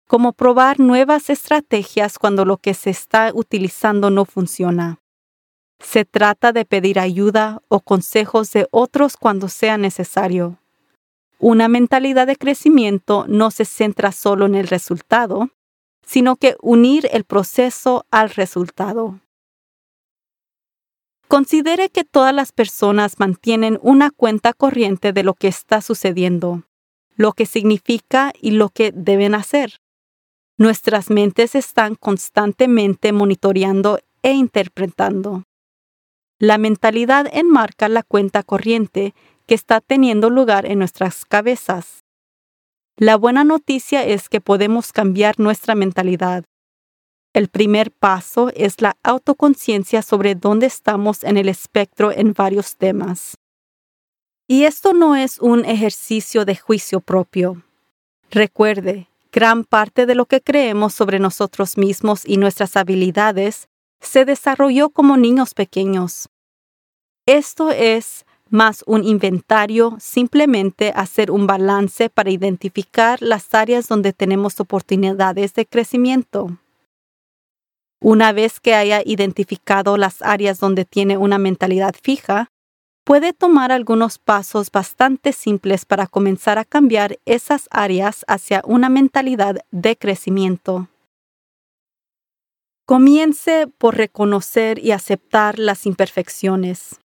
como 0.06 0.32
probar 0.32 0.78
nuevas 0.78 1.30
estrategias 1.30 2.18
cuando 2.18 2.44
lo 2.44 2.58
que 2.58 2.74
se 2.74 2.90
está 2.90 3.32
utilizando 3.34 4.10
no 4.10 4.24
funciona. 4.24 5.00
Se 5.78 6.04
trata 6.04 6.52
de 6.52 6.64
pedir 6.64 6.98
ayuda 6.98 7.60
o 7.68 7.80
consejos 7.80 8.52
de 8.52 8.66
otros 8.70 9.16
cuando 9.16 9.48
sea 9.48 9.76
necesario. 9.76 10.58
Una 11.38 11.68
mentalidad 11.68 12.26
de 12.26 12.36
crecimiento 12.36 13.26
no 13.28 13.50
se 13.50 13.64
centra 13.64 14.12
solo 14.12 14.46
en 14.46 14.54
el 14.54 14.68
resultado, 14.68 15.50
sino 16.02 16.36
que 16.36 16.56
unir 16.62 17.08
el 17.12 17.24
proceso 17.24 18.06
al 18.10 18.30
resultado. 18.30 19.20
Considere 21.28 21.90
que 21.90 22.04
todas 22.04 22.32
las 22.32 22.52
personas 22.52 23.18
mantienen 23.18 23.78
una 23.82 24.10
cuenta 24.10 24.52
corriente 24.52 25.12
de 25.12 25.24
lo 25.24 25.34
que 25.34 25.48
está 25.48 25.82
sucediendo, 25.82 26.62
lo 27.16 27.32
que 27.32 27.44
significa 27.44 28.32
y 28.40 28.52
lo 28.52 28.68
que 28.68 28.92
deben 28.92 29.34
hacer. 29.34 29.80
Nuestras 30.58 31.10
mentes 31.10 31.54
están 31.54 31.96
constantemente 31.96 33.12
monitoreando 33.12 33.98
e 34.22 34.32
interpretando. 34.32 35.42
La 36.38 36.56
mentalidad 36.56 37.26
enmarca 37.30 37.88
la 37.88 38.02
cuenta 38.02 38.42
corriente 38.42 39.14
que 39.46 39.54
está 39.54 39.82
teniendo 39.82 40.30
lugar 40.30 40.64
en 40.64 40.78
nuestras 40.78 41.26
cabezas. 41.26 42.04
La 42.96 43.16
buena 43.16 43.44
noticia 43.44 44.04
es 44.04 44.30
que 44.30 44.40
podemos 44.40 44.92
cambiar 44.92 45.38
nuestra 45.38 45.74
mentalidad. 45.74 46.44
El 47.34 47.48
primer 47.48 47.92
paso 47.92 48.50
es 48.54 48.80
la 48.80 48.96
autoconciencia 49.02 50.00
sobre 50.00 50.34
dónde 50.34 50.64
estamos 50.64 51.22
en 51.22 51.36
el 51.36 51.50
espectro 51.50 52.10
en 52.12 52.32
varios 52.32 52.76
temas. 52.76 53.36
Y 54.48 54.64
esto 54.64 54.94
no 54.94 55.16
es 55.16 55.38
un 55.38 55.66
ejercicio 55.66 56.46
de 56.46 56.56
juicio 56.56 57.00
propio. 57.00 57.62
Recuerde, 58.30 59.08
gran 59.36 59.64
parte 59.64 60.06
de 60.06 60.14
lo 60.14 60.24
que 60.24 60.40
creemos 60.40 60.94
sobre 60.94 61.18
nosotros 61.18 61.76
mismos 61.76 62.22
y 62.26 62.38
nuestras 62.38 62.74
habilidades 62.74 63.68
se 64.00 64.24
desarrolló 64.24 64.88
como 64.88 65.18
niños 65.18 65.52
pequeños. 65.52 66.30
Esto 67.26 67.70
es 67.70 68.24
más 68.48 68.82
un 68.86 69.04
inventario, 69.04 69.98
simplemente 70.00 70.90
hacer 70.96 71.30
un 71.30 71.46
balance 71.46 72.08
para 72.08 72.30
identificar 72.30 73.20
las 73.20 73.52
áreas 73.54 73.88
donde 73.88 74.14
tenemos 74.14 74.58
oportunidades 74.58 75.52
de 75.52 75.66
crecimiento. 75.66 76.56
Una 78.00 78.32
vez 78.32 78.58
que 78.58 78.74
haya 78.74 79.02
identificado 79.04 79.98
las 79.98 80.22
áreas 80.22 80.60
donde 80.60 80.86
tiene 80.86 81.18
una 81.18 81.36
mentalidad 81.36 81.94
fija, 82.00 82.48
puede 83.06 83.32
tomar 83.32 83.70
algunos 83.70 84.18
pasos 84.18 84.72
bastante 84.72 85.32
simples 85.32 85.84
para 85.84 86.08
comenzar 86.08 86.58
a 86.58 86.64
cambiar 86.64 87.20
esas 87.24 87.68
áreas 87.70 88.24
hacia 88.26 88.62
una 88.66 88.88
mentalidad 88.88 89.64
de 89.70 89.96
crecimiento. 89.96 90.88
Comience 92.84 93.68
por 93.78 93.96
reconocer 93.96 94.84
y 94.84 94.90
aceptar 94.90 95.60
las 95.60 95.86
imperfecciones. 95.86 96.98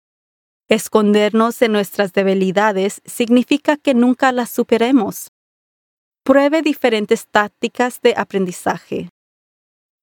Escondernos 0.69 1.59
de 1.59 1.67
nuestras 1.67 2.13
debilidades 2.13 3.01
significa 3.03 3.75
que 3.75 3.93
nunca 3.93 4.31
las 4.31 4.49
superemos. 4.49 5.27
Pruebe 6.23 6.61
diferentes 6.61 7.27
tácticas 7.27 7.99
de 8.01 8.13
aprendizaje. 8.15 9.09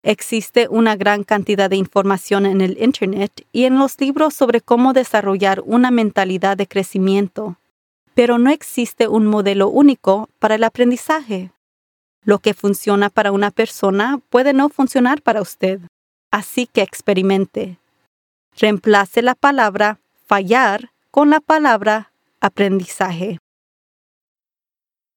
Existe 0.06 0.68
una 0.70 0.94
gran 0.94 1.24
cantidad 1.24 1.68
de 1.68 1.74
información 1.74 2.46
en 2.46 2.60
el 2.60 2.80
Internet 2.80 3.44
y 3.50 3.64
en 3.64 3.76
los 3.76 4.00
libros 4.00 4.34
sobre 4.34 4.60
cómo 4.60 4.92
desarrollar 4.92 5.64
una 5.66 5.90
mentalidad 5.90 6.56
de 6.56 6.68
crecimiento, 6.68 7.58
pero 8.14 8.38
no 8.38 8.50
existe 8.50 9.08
un 9.08 9.26
modelo 9.26 9.66
único 9.66 10.28
para 10.38 10.54
el 10.54 10.62
aprendizaje. 10.62 11.50
Lo 12.22 12.38
que 12.38 12.54
funciona 12.54 13.10
para 13.10 13.32
una 13.32 13.50
persona 13.50 14.20
puede 14.30 14.52
no 14.52 14.68
funcionar 14.68 15.22
para 15.22 15.42
usted, 15.42 15.80
así 16.30 16.68
que 16.68 16.82
experimente. 16.82 17.80
Reemplace 18.56 19.22
la 19.22 19.34
palabra 19.34 19.98
fallar 20.24 20.90
con 21.10 21.30
la 21.30 21.40
palabra 21.40 22.12
aprendizaje. 22.40 23.40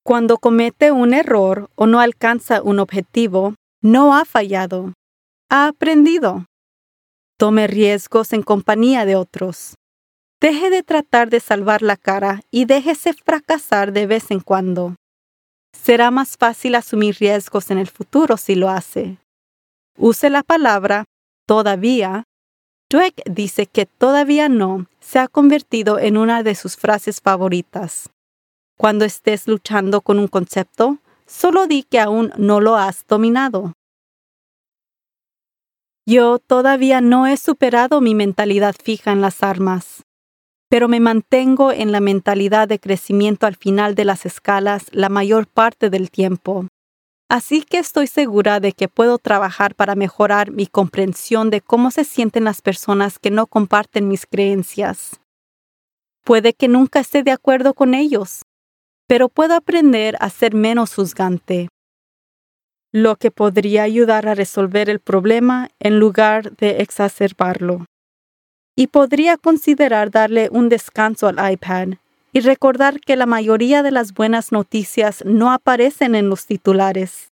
Cuando 0.01 0.39
comete 0.39 0.91
un 0.91 1.13
error 1.13 1.69
o 1.75 1.85
no 1.85 1.99
alcanza 1.99 2.63
un 2.63 2.79
objetivo, 2.79 3.53
no 3.81 4.15
ha 4.15 4.25
fallado, 4.25 4.93
ha 5.49 5.67
aprendido. 5.67 6.45
Tome 7.37 7.67
riesgos 7.67 8.33
en 8.33 8.43
compañía 8.43 9.05
de 9.05 9.15
otros. 9.15 9.75
Deje 10.41 10.69
de 10.69 10.83
tratar 10.83 11.29
de 11.29 11.39
salvar 11.39 11.81
la 11.81 11.95
cara 11.95 12.41
y 12.51 12.65
déjese 12.65 13.13
fracasar 13.13 13.93
de 13.93 14.05
vez 14.07 14.31
en 14.31 14.41
cuando. 14.41 14.95
Será 15.73 16.11
más 16.11 16.35
fácil 16.37 16.75
asumir 16.75 17.15
riesgos 17.19 17.71
en 17.71 17.77
el 17.77 17.87
futuro 17.87 18.35
si 18.37 18.55
lo 18.55 18.69
hace. 18.69 19.17
Use 19.97 20.29
la 20.29 20.43
palabra 20.43 21.05
todavía. 21.45 22.23
Dweck 22.89 23.21
dice 23.29 23.65
que 23.65 23.85
todavía 23.85 24.49
no 24.49 24.87
se 24.99 25.19
ha 25.19 25.27
convertido 25.27 25.99
en 25.99 26.17
una 26.17 26.43
de 26.43 26.55
sus 26.55 26.75
frases 26.75 27.21
favoritas. 27.21 28.09
Cuando 28.77 29.05
estés 29.05 29.47
luchando 29.47 30.01
con 30.01 30.19
un 30.19 30.27
concepto, 30.27 30.99
Solo 31.29 31.67
di 31.67 31.83
que 31.83 31.99
aún 31.99 32.31
no 32.37 32.59
lo 32.59 32.75
has 32.75 33.05
dominado. 33.05 33.73
Yo 36.07 36.39
todavía 36.39 37.01
no 37.01 37.27
he 37.27 37.37
superado 37.37 38.01
mi 38.01 38.15
mentalidad 38.15 38.75
fija 38.83 39.11
en 39.11 39.21
las 39.21 39.43
armas, 39.43 40.01
pero 40.69 40.87
me 40.87 40.99
mantengo 40.99 41.71
en 41.71 41.91
la 41.91 41.99
mentalidad 41.99 42.67
de 42.67 42.79
crecimiento 42.79 43.45
al 43.45 43.55
final 43.55 43.93
de 43.93 44.05
las 44.05 44.25
escalas 44.25 44.87
la 44.91 45.09
mayor 45.09 45.45
parte 45.45 45.91
del 45.91 46.09
tiempo. 46.09 46.65
Así 47.29 47.61
que 47.61 47.77
estoy 47.77 48.07
segura 48.07 48.59
de 48.59 48.73
que 48.73 48.87
puedo 48.87 49.19
trabajar 49.19 49.75
para 49.75 49.93
mejorar 49.93 50.49
mi 50.49 50.65
comprensión 50.65 51.51
de 51.51 51.61
cómo 51.61 51.91
se 51.91 52.05
sienten 52.05 52.43
las 52.43 52.63
personas 52.63 53.19
que 53.19 53.29
no 53.29 53.45
comparten 53.45 54.07
mis 54.07 54.25
creencias. 54.25 55.21
Puede 56.25 56.53
que 56.53 56.67
nunca 56.67 56.99
esté 56.99 57.21
de 57.21 57.31
acuerdo 57.31 57.75
con 57.75 57.93
ellos, 57.93 58.41
pero 59.09 59.27
puedo 59.27 59.55
aprender 59.55 60.15
a 60.19 60.29
ser 60.29 60.53
menos 60.53 60.93
juzgante, 60.93 61.67
lo 62.93 63.15
que 63.15 63.31
podría 63.31 63.81
ayudar 63.81 64.27
a 64.27 64.35
resolver 64.35 64.87
el 64.87 64.99
problema 64.99 65.69
en 65.79 65.99
lugar 65.99 66.55
de 66.57 66.81
exacerbarlo. 66.81 67.85
Y 68.75 68.85
podría 68.85 69.35
considerar 69.37 70.11
darle 70.11 70.49
un 70.51 70.69
descanso 70.69 71.27
al 71.27 71.51
iPad 71.51 71.95
y 72.33 72.41
recordar 72.41 72.99
que 72.99 73.15
la 73.15 73.25
mayoría 73.25 73.81
de 73.81 73.89
las 73.89 74.13
buenas 74.13 74.51
noticias 74.51 75.23
no 75.25 75.51
aparecen 75.51 76.13
en 76.13 76.29
los 76.29 76.45
titulares. 76.45 77.29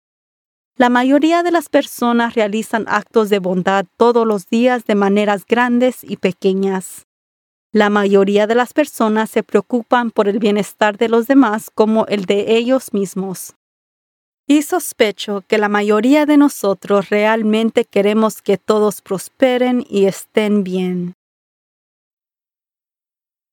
La 0.77 0.89
mayoría 0.89 1.43
de 1.43 1.51
las 1.51 1.69
personas 1.69 2.33
realizan 2.33 2.85
actos 2.87 3.29
de 3.29 3.37
bondad 3.37 3.85
todos 3.97 4.25
los 4.25 4.49
días 4.49 4.85
de 4.85 4.95
maneras 4.95 5.45
grandes 5.47 6.03
y 6.03 6.17
pequeñas. 6.17 7.06
La 7.77 7.91
mayoría 7.91 8.47
de 8.47 8.55
las 8.55 8.73
personas 8.73 9.29
se 9.29 9.43
preocupan 9.43 10.09
por 10.09 10.27
el 10.27 10.39
bienestar 10.39 10.97
de 10.97 11.09
los 11.09 11.27
demás 11.27 11.69
como 11.69 12.07
el 12.07 12.25
de 12.25 12.57
ellos 12.57 12.91
mismos. 12.91 13.53
Y 14.47 14.63
sospecho 14.63 15.43
que 15.47 15.59
la 15.59 15.69
mayoría 15.69 16.25
de 16.25 16.37
nosotros 16.37 17.11
realmente 17.11 17.85
queremos 17.85 18.41
que 18.41 18.57
todos 18.57 19.03
prosperen 19.03 19.85
y 19.87 20.05
estén 20.05 20.63
bien. 20.63 21.13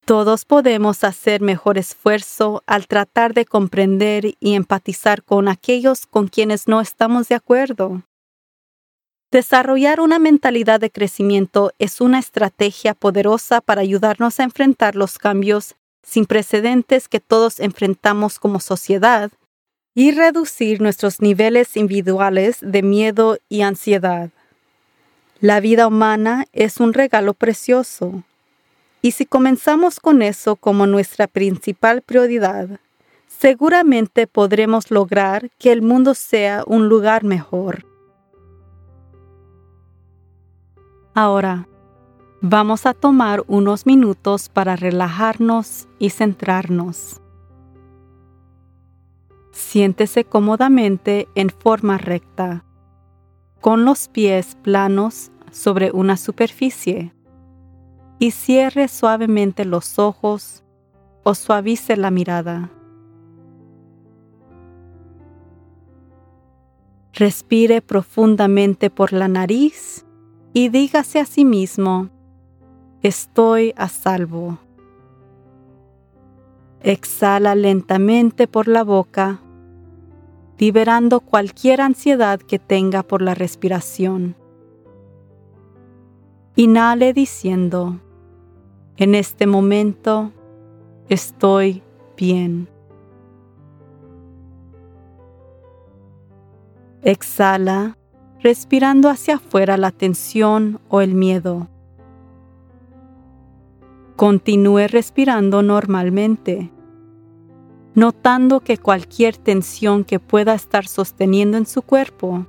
Todos 0.07 0.47
podemos 0.47 1.05
hacer 1.05 1.43
mejor 1.43 1.77
esfuerzo 1.77 2.63
al 2.65 2.87
tratar 2.87 3.35
de 3.35 3.45
comprender 3.45 4.37
y 4.41 4.55
empatizar 4.55 5.23
con 5.23 5.49
aquellos 5.49 6.07
con 6.07 6.29
quienes 6.29 6.67
no 6.67 6.81
estamos 6.81 7.29
de 7.29 7.35
acuerdo. 7.35 8.05
Desarrollar 9.35 9.99
una 9.99 10.21
mentalidad 10.21 10.79
de 10.79 10.91
crecimiento 10.91 11.73
es 11.81 12.01
una 12.01 12.21
estrategia 12.21 12.95
poderosa 12.95 13.61
para 13.61 13.81
ayudarnos 13.81 14.39
a 14.39 14.45
enfrentar 14.45 14.95
los 14.95 15.19
cambios 15.19 15.75
sin 16.05 16.25
precedentes 16.25 17.09
que 17.09 17.19
todos 17.19 17.59
enfrentamos 17.59 18.39
como 18.39 18.61
sociedad 18.61 19.33
y 19.93 20.13
reducir 20.13 20.81
nuestros 20.81 21.21
niveles 21.21 21.77
individuales 21.77 22.59
de 22.61 22.85
miedo 22.85 23.39
y 23.49 23.63
ansiedad. 23.63 24.31
La 25.41 25.59
vida 25.59 25.89
humana 25.89 26.45
es 26.53 26.79
un 26.79 26.95
regalo 26.95 27.35
precioso 27.35 28.23
y 29.03 29.11
si 29.11 29.27
comenzamos 29.27 29.99
con 29.99 30.23
eso 30.23 30.55
como 30.55 30.87
nuestra 30.87 31.27
principal 31.27 32.03
prioridad, 32.03 32.79
seguramente 33.27 34.29
podremos 34.29 34.93
lograr 34.93 35.51
que 35.59 35.73
el 35.73 35.83
mundo 35.83 36.15
sea 36.15 36.63
un 36.69 36.89
lugar 36.89 37.25
mejor. 37.25 37.94
Ahora, 41.17 41.69
vamos 42.41 42.87
a 42.87 42.93
tomar 42.93 43.45
unos 43.47 43.87
minutos 43.87 44.49
para 44.49 44.75
relajarnos 44.75 45.87
y 46.01 46.11
centrarnos. 46.11 47.21
Siéntese 49.53 50.25
cómodamente 50.25 51.29
en 51.37 51.51
forma 51.51 51.99
recta, 51.99 52.65
con 53.61 53.85
los 53.85 54.09
pies 54.09 54.57
planos 54.61 55.31
sobre 55.53 55.93
una 55.93 56.17
superficie 56.17 57.15
y 58.19 58.33
cierre 58.33 58.89
suavemente 58.89 59.65
los 59.65 60.01
ojos 60.01 60.65
o 61.23 61.37
suavice 61.37 61.97
la 61.97 62.11
mirada. 62.11 62.71
Respire 67.13 67.83
profundamente 67.83 68.91
por 68.91 69.13
la 69.13 69.29
nariz 69.29 70.04
y 70.55 70.69
dígase 70.69 71.19
a 71.19 71.27
sí 71.27 71.45
mismo, 71.45 72.11
estoy 73.03 73.75
a 73.77 73.89
salvo. 73.89 74.59
Exhala 76.81 77.57
lentamente 77.57 78.47
por 78.47 78.69
la 78.69 78.85
boca, 78.85 79.41
liberando 80.57 81.19
cualquier 81.19 81.81
ansiedad 81.81 82.39
que 82.39 82.61
tenga 82.61 83.03
por 83.03 83.21
la 83.21 83.35
respiración. 83.35 84.37
Inhale 86.55 87.13
diciendo, 87.13 87.99
en 88.97 89.17
este 89.17 89.49
momento 89.49 90.31
estoy 91.09 91.83
bien. 92.17 92.69
Exhala, 97.03 97.99
respirando 98.45 99.09
hacia 99.09 99.37
afuera 99.37 99.79
la 99.79 99.91
tensión 99.91 100.79
o 100.91 101.01
el 101.01 101.15
miedo. 101.15 101.67
Continúe 104.17 104.87
respirando 104.87 105.63
normalmente, 105.63 106.71
notando 107.95 108.61
que 108.61 108.77
cualquier 108.77 109.39
tensión 109.39 110.05
que 110.05 110.21
pueda 110.21 110.53
estar 110.53 110.87
sosteniendo 110.87 111.57
en 111.57 111.65
su 111.65 111.81
cuerpo 111.81 112.47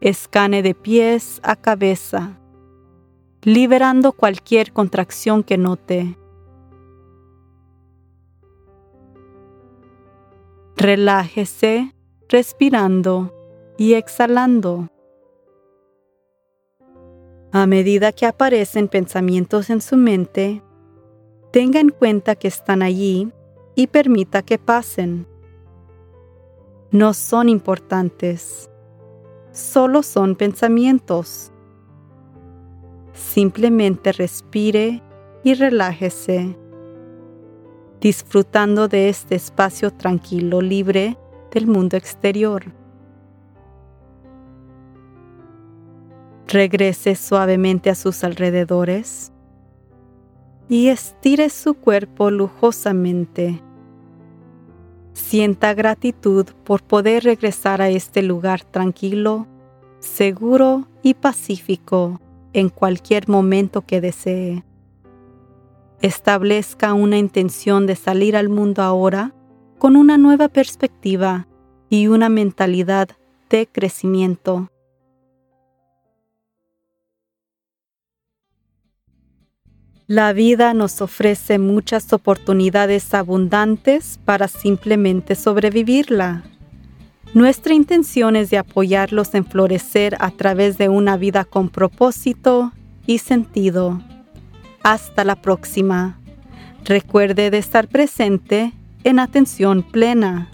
escane 0.00 0.62
de 0.62 0.74
pies 0.76 1.40
a 1.42 1.56
cabeza 1.56 2.38
liberando 3.42 4.12
cualquier 4.12 4.72
contracción 4.72 5.42
que 5.42 5.58
note. 5.58 6.16
Relájese 10.76 11.92
respirando 12.28 13.39
y 13.80 13.94
exhalando. 13.94 14.90
A 17.50 17.66
medida 17.66 18.12
que 18.12 18.26
aparecen 18.26 18.88
pensamientos 18.88 19.70
en 19.70 19.80
su 19.80 19.96
mente, 19.96 20.62
tenga 21.50 21.80
en 21.80 21.88
cuenta 21.88 22.34
que 22.34 22.46
están 22.46 22.82
allí 22.82 23.32
y 23.74 23.86
permita 23.86 24.42
que 24.42 24.58
pasen. 24.58 25.26
No 26.90 27.14
son 27.14 27.48
importantes, 27.48 28.70
solo 29.50 30.02
son 30.02 30.36
pensamientos. 30.36 31.50
Simplemente 33.14 34.12
respire 34.12 35.02
y 35.42 35.54
relájese, 35.54 36.54
disfrutando 37.98 38.88
de 38.88 39.08
este 39.08 39.36
espacio 39.36 39.90
tranquilo, 39.90 40.60
libre 40.60 41.16
del 41.50 41.66
mundo 41.66 41.96
exterior. 41.96 42.78
Regrese 46.50 47.14
suavemente 47.14 47.90
a 47.90 47.94
sus 47.94 48.24
alrededores 48.24 49.30
y 50.68 50.88
estire 50.88 51.48
su 51.48 51.74
cuerpo 51.74 52.32
lujosamente. 52.32 53.62
Sienta 55.12 55.74
gratitud 55.74 56.46
por 56.64 56.82
poder 56.82 57.22
regresar 57.22 57.80
a 57.80 57.88
este 57.88 58.24
lugar 58.24 58.64
tranquilo, 58.64 59.46
seguro 60.00 60.88
y 61.04 61.14
pacífico 61.14 62.20
en 62.52 62.68
cualquier 62.68 63.28
momento 63.28 63.82
que 63.82 64.00
desee. 64.00 64.64
Establezca 66.00 66.94
una 66.94 67.18
intención 67.18 67.86
de 67.86 67.94
salir 67.94 68.36
al 68.36 68.48
mundo 68.48 68.82
ahora 68.82 69.34
con 69.78 69.94
una 69.94 70.18
nueva 70.18 70.48
perspectiva 70.48 71.46
y 71.88 72.08
una 72.08 72.28
mentalidad 72.28 73.10
de 73.50 73.68
crecimiento. 73.68 74.68
La 80.10 80.32
vida 80.32 80.74
nos 80.74 81.02
ofrece 81.02 81.60
muchas 81.60 82.12
oportunidades 82.12 83.14
abundantes 83.14 84.18
para 84.24 84.48
simplemente 84.48 85.36
sobrevivirla. 85.36 86.42
Nuestra 87.32 87.74
intención 87.74 88.34
es 88.34 88.50
de 88.50 88.58
apoyarlos 88.58 89.32
en 89.36 89.46
florecer 89.46 90.16
a 90.18 90.32
través 90.32 90.78
de 90.78 90.88
una 90.88 91.16
vida 91.16 91.44
con 91.44 91.68
propósito 91.68 92.72
y 93.06 93.18
sentido. 93.18 94.02
Hasta 94.82 95.22
la 95.22 95.36
próxima. 95.36 96.18
Recuerde 96.84 97.52
de 97.52 97.58
estar 97.58 97.86
presente 97.86 98.72
en 99.04 99.20
atención 99.20 99.84
plena. 99.84 100.50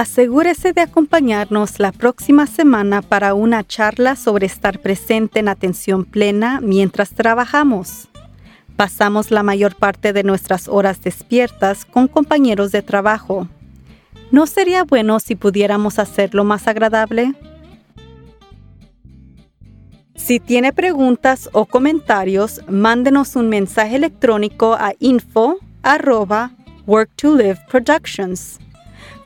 Asegúrese 0.00 0.72
de 0.72 0.80
acompañarnos 0.80 1.78
la 1.78 1.92
próxima 1.92 2.46
semana 2.46 3.02
para 3.02 3.34
una 3.34 3.66
charla 3.66 4.16
sobre 4.16 4.46
estar 4.46 4.78
presente 4.78 5.40
en 5.40 5.48
atención 5.48 6.06
plena 6.06 6.58
mientras 6.62 7.10
trabajamos. 7.10 8.08
Pasamos 8.76 9.30
la 9.30 9.42
mayor 9.42 9.74
parte 9.74 10.14
de 10.14 10.22
nuestras 10.22 10.68
horas 10.68 11.02
despiertas 11.02 11.84
con 11.84 12.08
compañeros 12.08 12.72
de 12.72 12.80
trabajo. 12.80 13.46
¿No 14.30 14.46
sería 14.46 14.84
bueno 14.84 15.20
si 15.20 15.34
pudiéramos 15.34 15.98
hacerlo 15.98 16.44
más 16.44 16.66
agradable? 16.66 17.34
Si 20.16 20.40
tiene 20.40 20.72
preguntas 20.72 21.50
o 21.52 21.66
comentarios, 21.66 22.62
mándenos 22.70 23.36
un 23.36 23.50
mensaje 23.50 23.96
electrónico 23.96 24.72
a 24.72 24.94
info. 24.98 25.58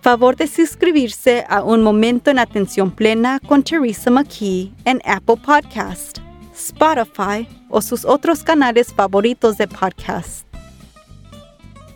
Favor 0.04 0.36
de 0.36 0.46
suscribirse 0.48 1.46
a 1.48 1.62
Un 1.62 1.82
Momento 1.82 2.30
en 2.30 2.38
Atención 2.38 2.90
Plena 2.90 3.40
con 3.40 3.62
Teresa 3.62 4.10
McKee 4.10 4.70
en 4.84 5.00
Apple 5.02 5.38
Podcast, 5.42 6.18
Spotify 6.54 7.48
o 7.70 7.80
sus 7.80 8.04
otros 8.04 8.44
canales 8.44 8.92
favoritos 8.92 9.56
de 9.56 9.66
podcast. 9.66 10.46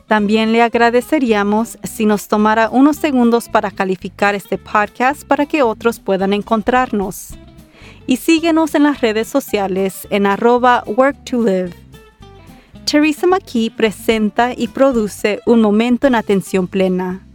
También 0.07 0.53
le 0.53 0.63
agradeceríamos 0.63 1.77
si 1.83 2.07
nos 2.07 2.29
tomara 2.29 2.71
unos 2.71 2.97
segundos 2.97 3.47
para 3.47 3.71
calificar 3.71 4.35
este 4.35 4.57
podcast 4.57 5.25
para 5.25 5.45
que 5.45 5.63
otros 5.63 6.01
puedan 6.01 6.33
encontrarnos. 6.33 7.35
Y 8.07 8.17
síguenos 8.17 8.75
en 8.75 8.85
las 8.85 9.03
redes 9.03 9.29
sociales 9.29 10.09
en 10.09 10.25
arroba 10.25 10.83
work. 10.87 11.19
Teresa 12.87 13.27
McKee 13.27 13.69
presenta 13.69 14.55
y 14.57 14.69
produce 14.69 15.41
Un 15.45 15.61
Momento 15.61 16.07
en 16.07 16.15
Atención 16.15 16.67
Plena. 16.67 17.28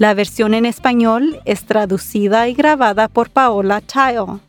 La 0.00 0.14
versión 0.14 0.54
en 0.54 0.64
español 0.64 1.42
es 1.44 1.66
traducida 1.66 2.48
y 2.48 2.54
grabada 2.54 3.06
por 3.06 3.28
Paola 3.28 3.82
Tile. 3.82 4.40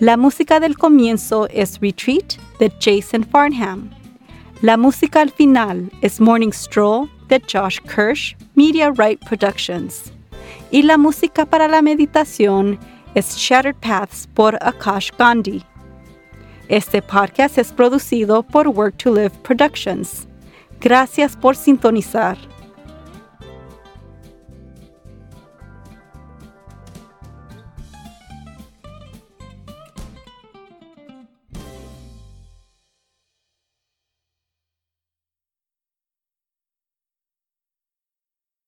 La 0.00 0.16
música 0.16 0.58
del 0.58 0.76
comienzo 0.76 1.46
es 1.50 1.78
Retreat 1.80 2.34
de 2.58 2.72
Jason 2.80 3.22
Farnham. 3.22 3.90
La 4.60 4.76
música 4.76 5.20
al 5.20 5.30
final 5.30 5.88
es 6.00 6.20
Morning 6.20 6.50
Stroll 6.50 7.08
de 7.28 7.40
Josh 7.42 7.78
Kirsch, 7.82 8.36
Media 8.56 8.90
Right 8.90 9.24
Productions. 9.24 10.12
Y 10.72 10.82
la 10.82 10.98
música 10.98 11.46
para 11.46 11.68
la 11.68 11.80
meditación 11.80 12.76
es 13.14 13.36
Shattered 13.36 13.76
Paths 13.76 14.28
por 14.34 14.58
Akash 14.60 15.12
Gandhi. 15.16 15.62
Este 16.66 17.00
podcast 17.02 17.56
es 17.56 17.70
producido 17.70 18.42
por 18.42 18.66
Work 18.66 18.96
to 18.96 19.14
Live 19.14 19.38
Productions. 19.44 20.26
Gracias 20.80 21.36
por 21.36 21.54
sintonizar. 21.54 22.36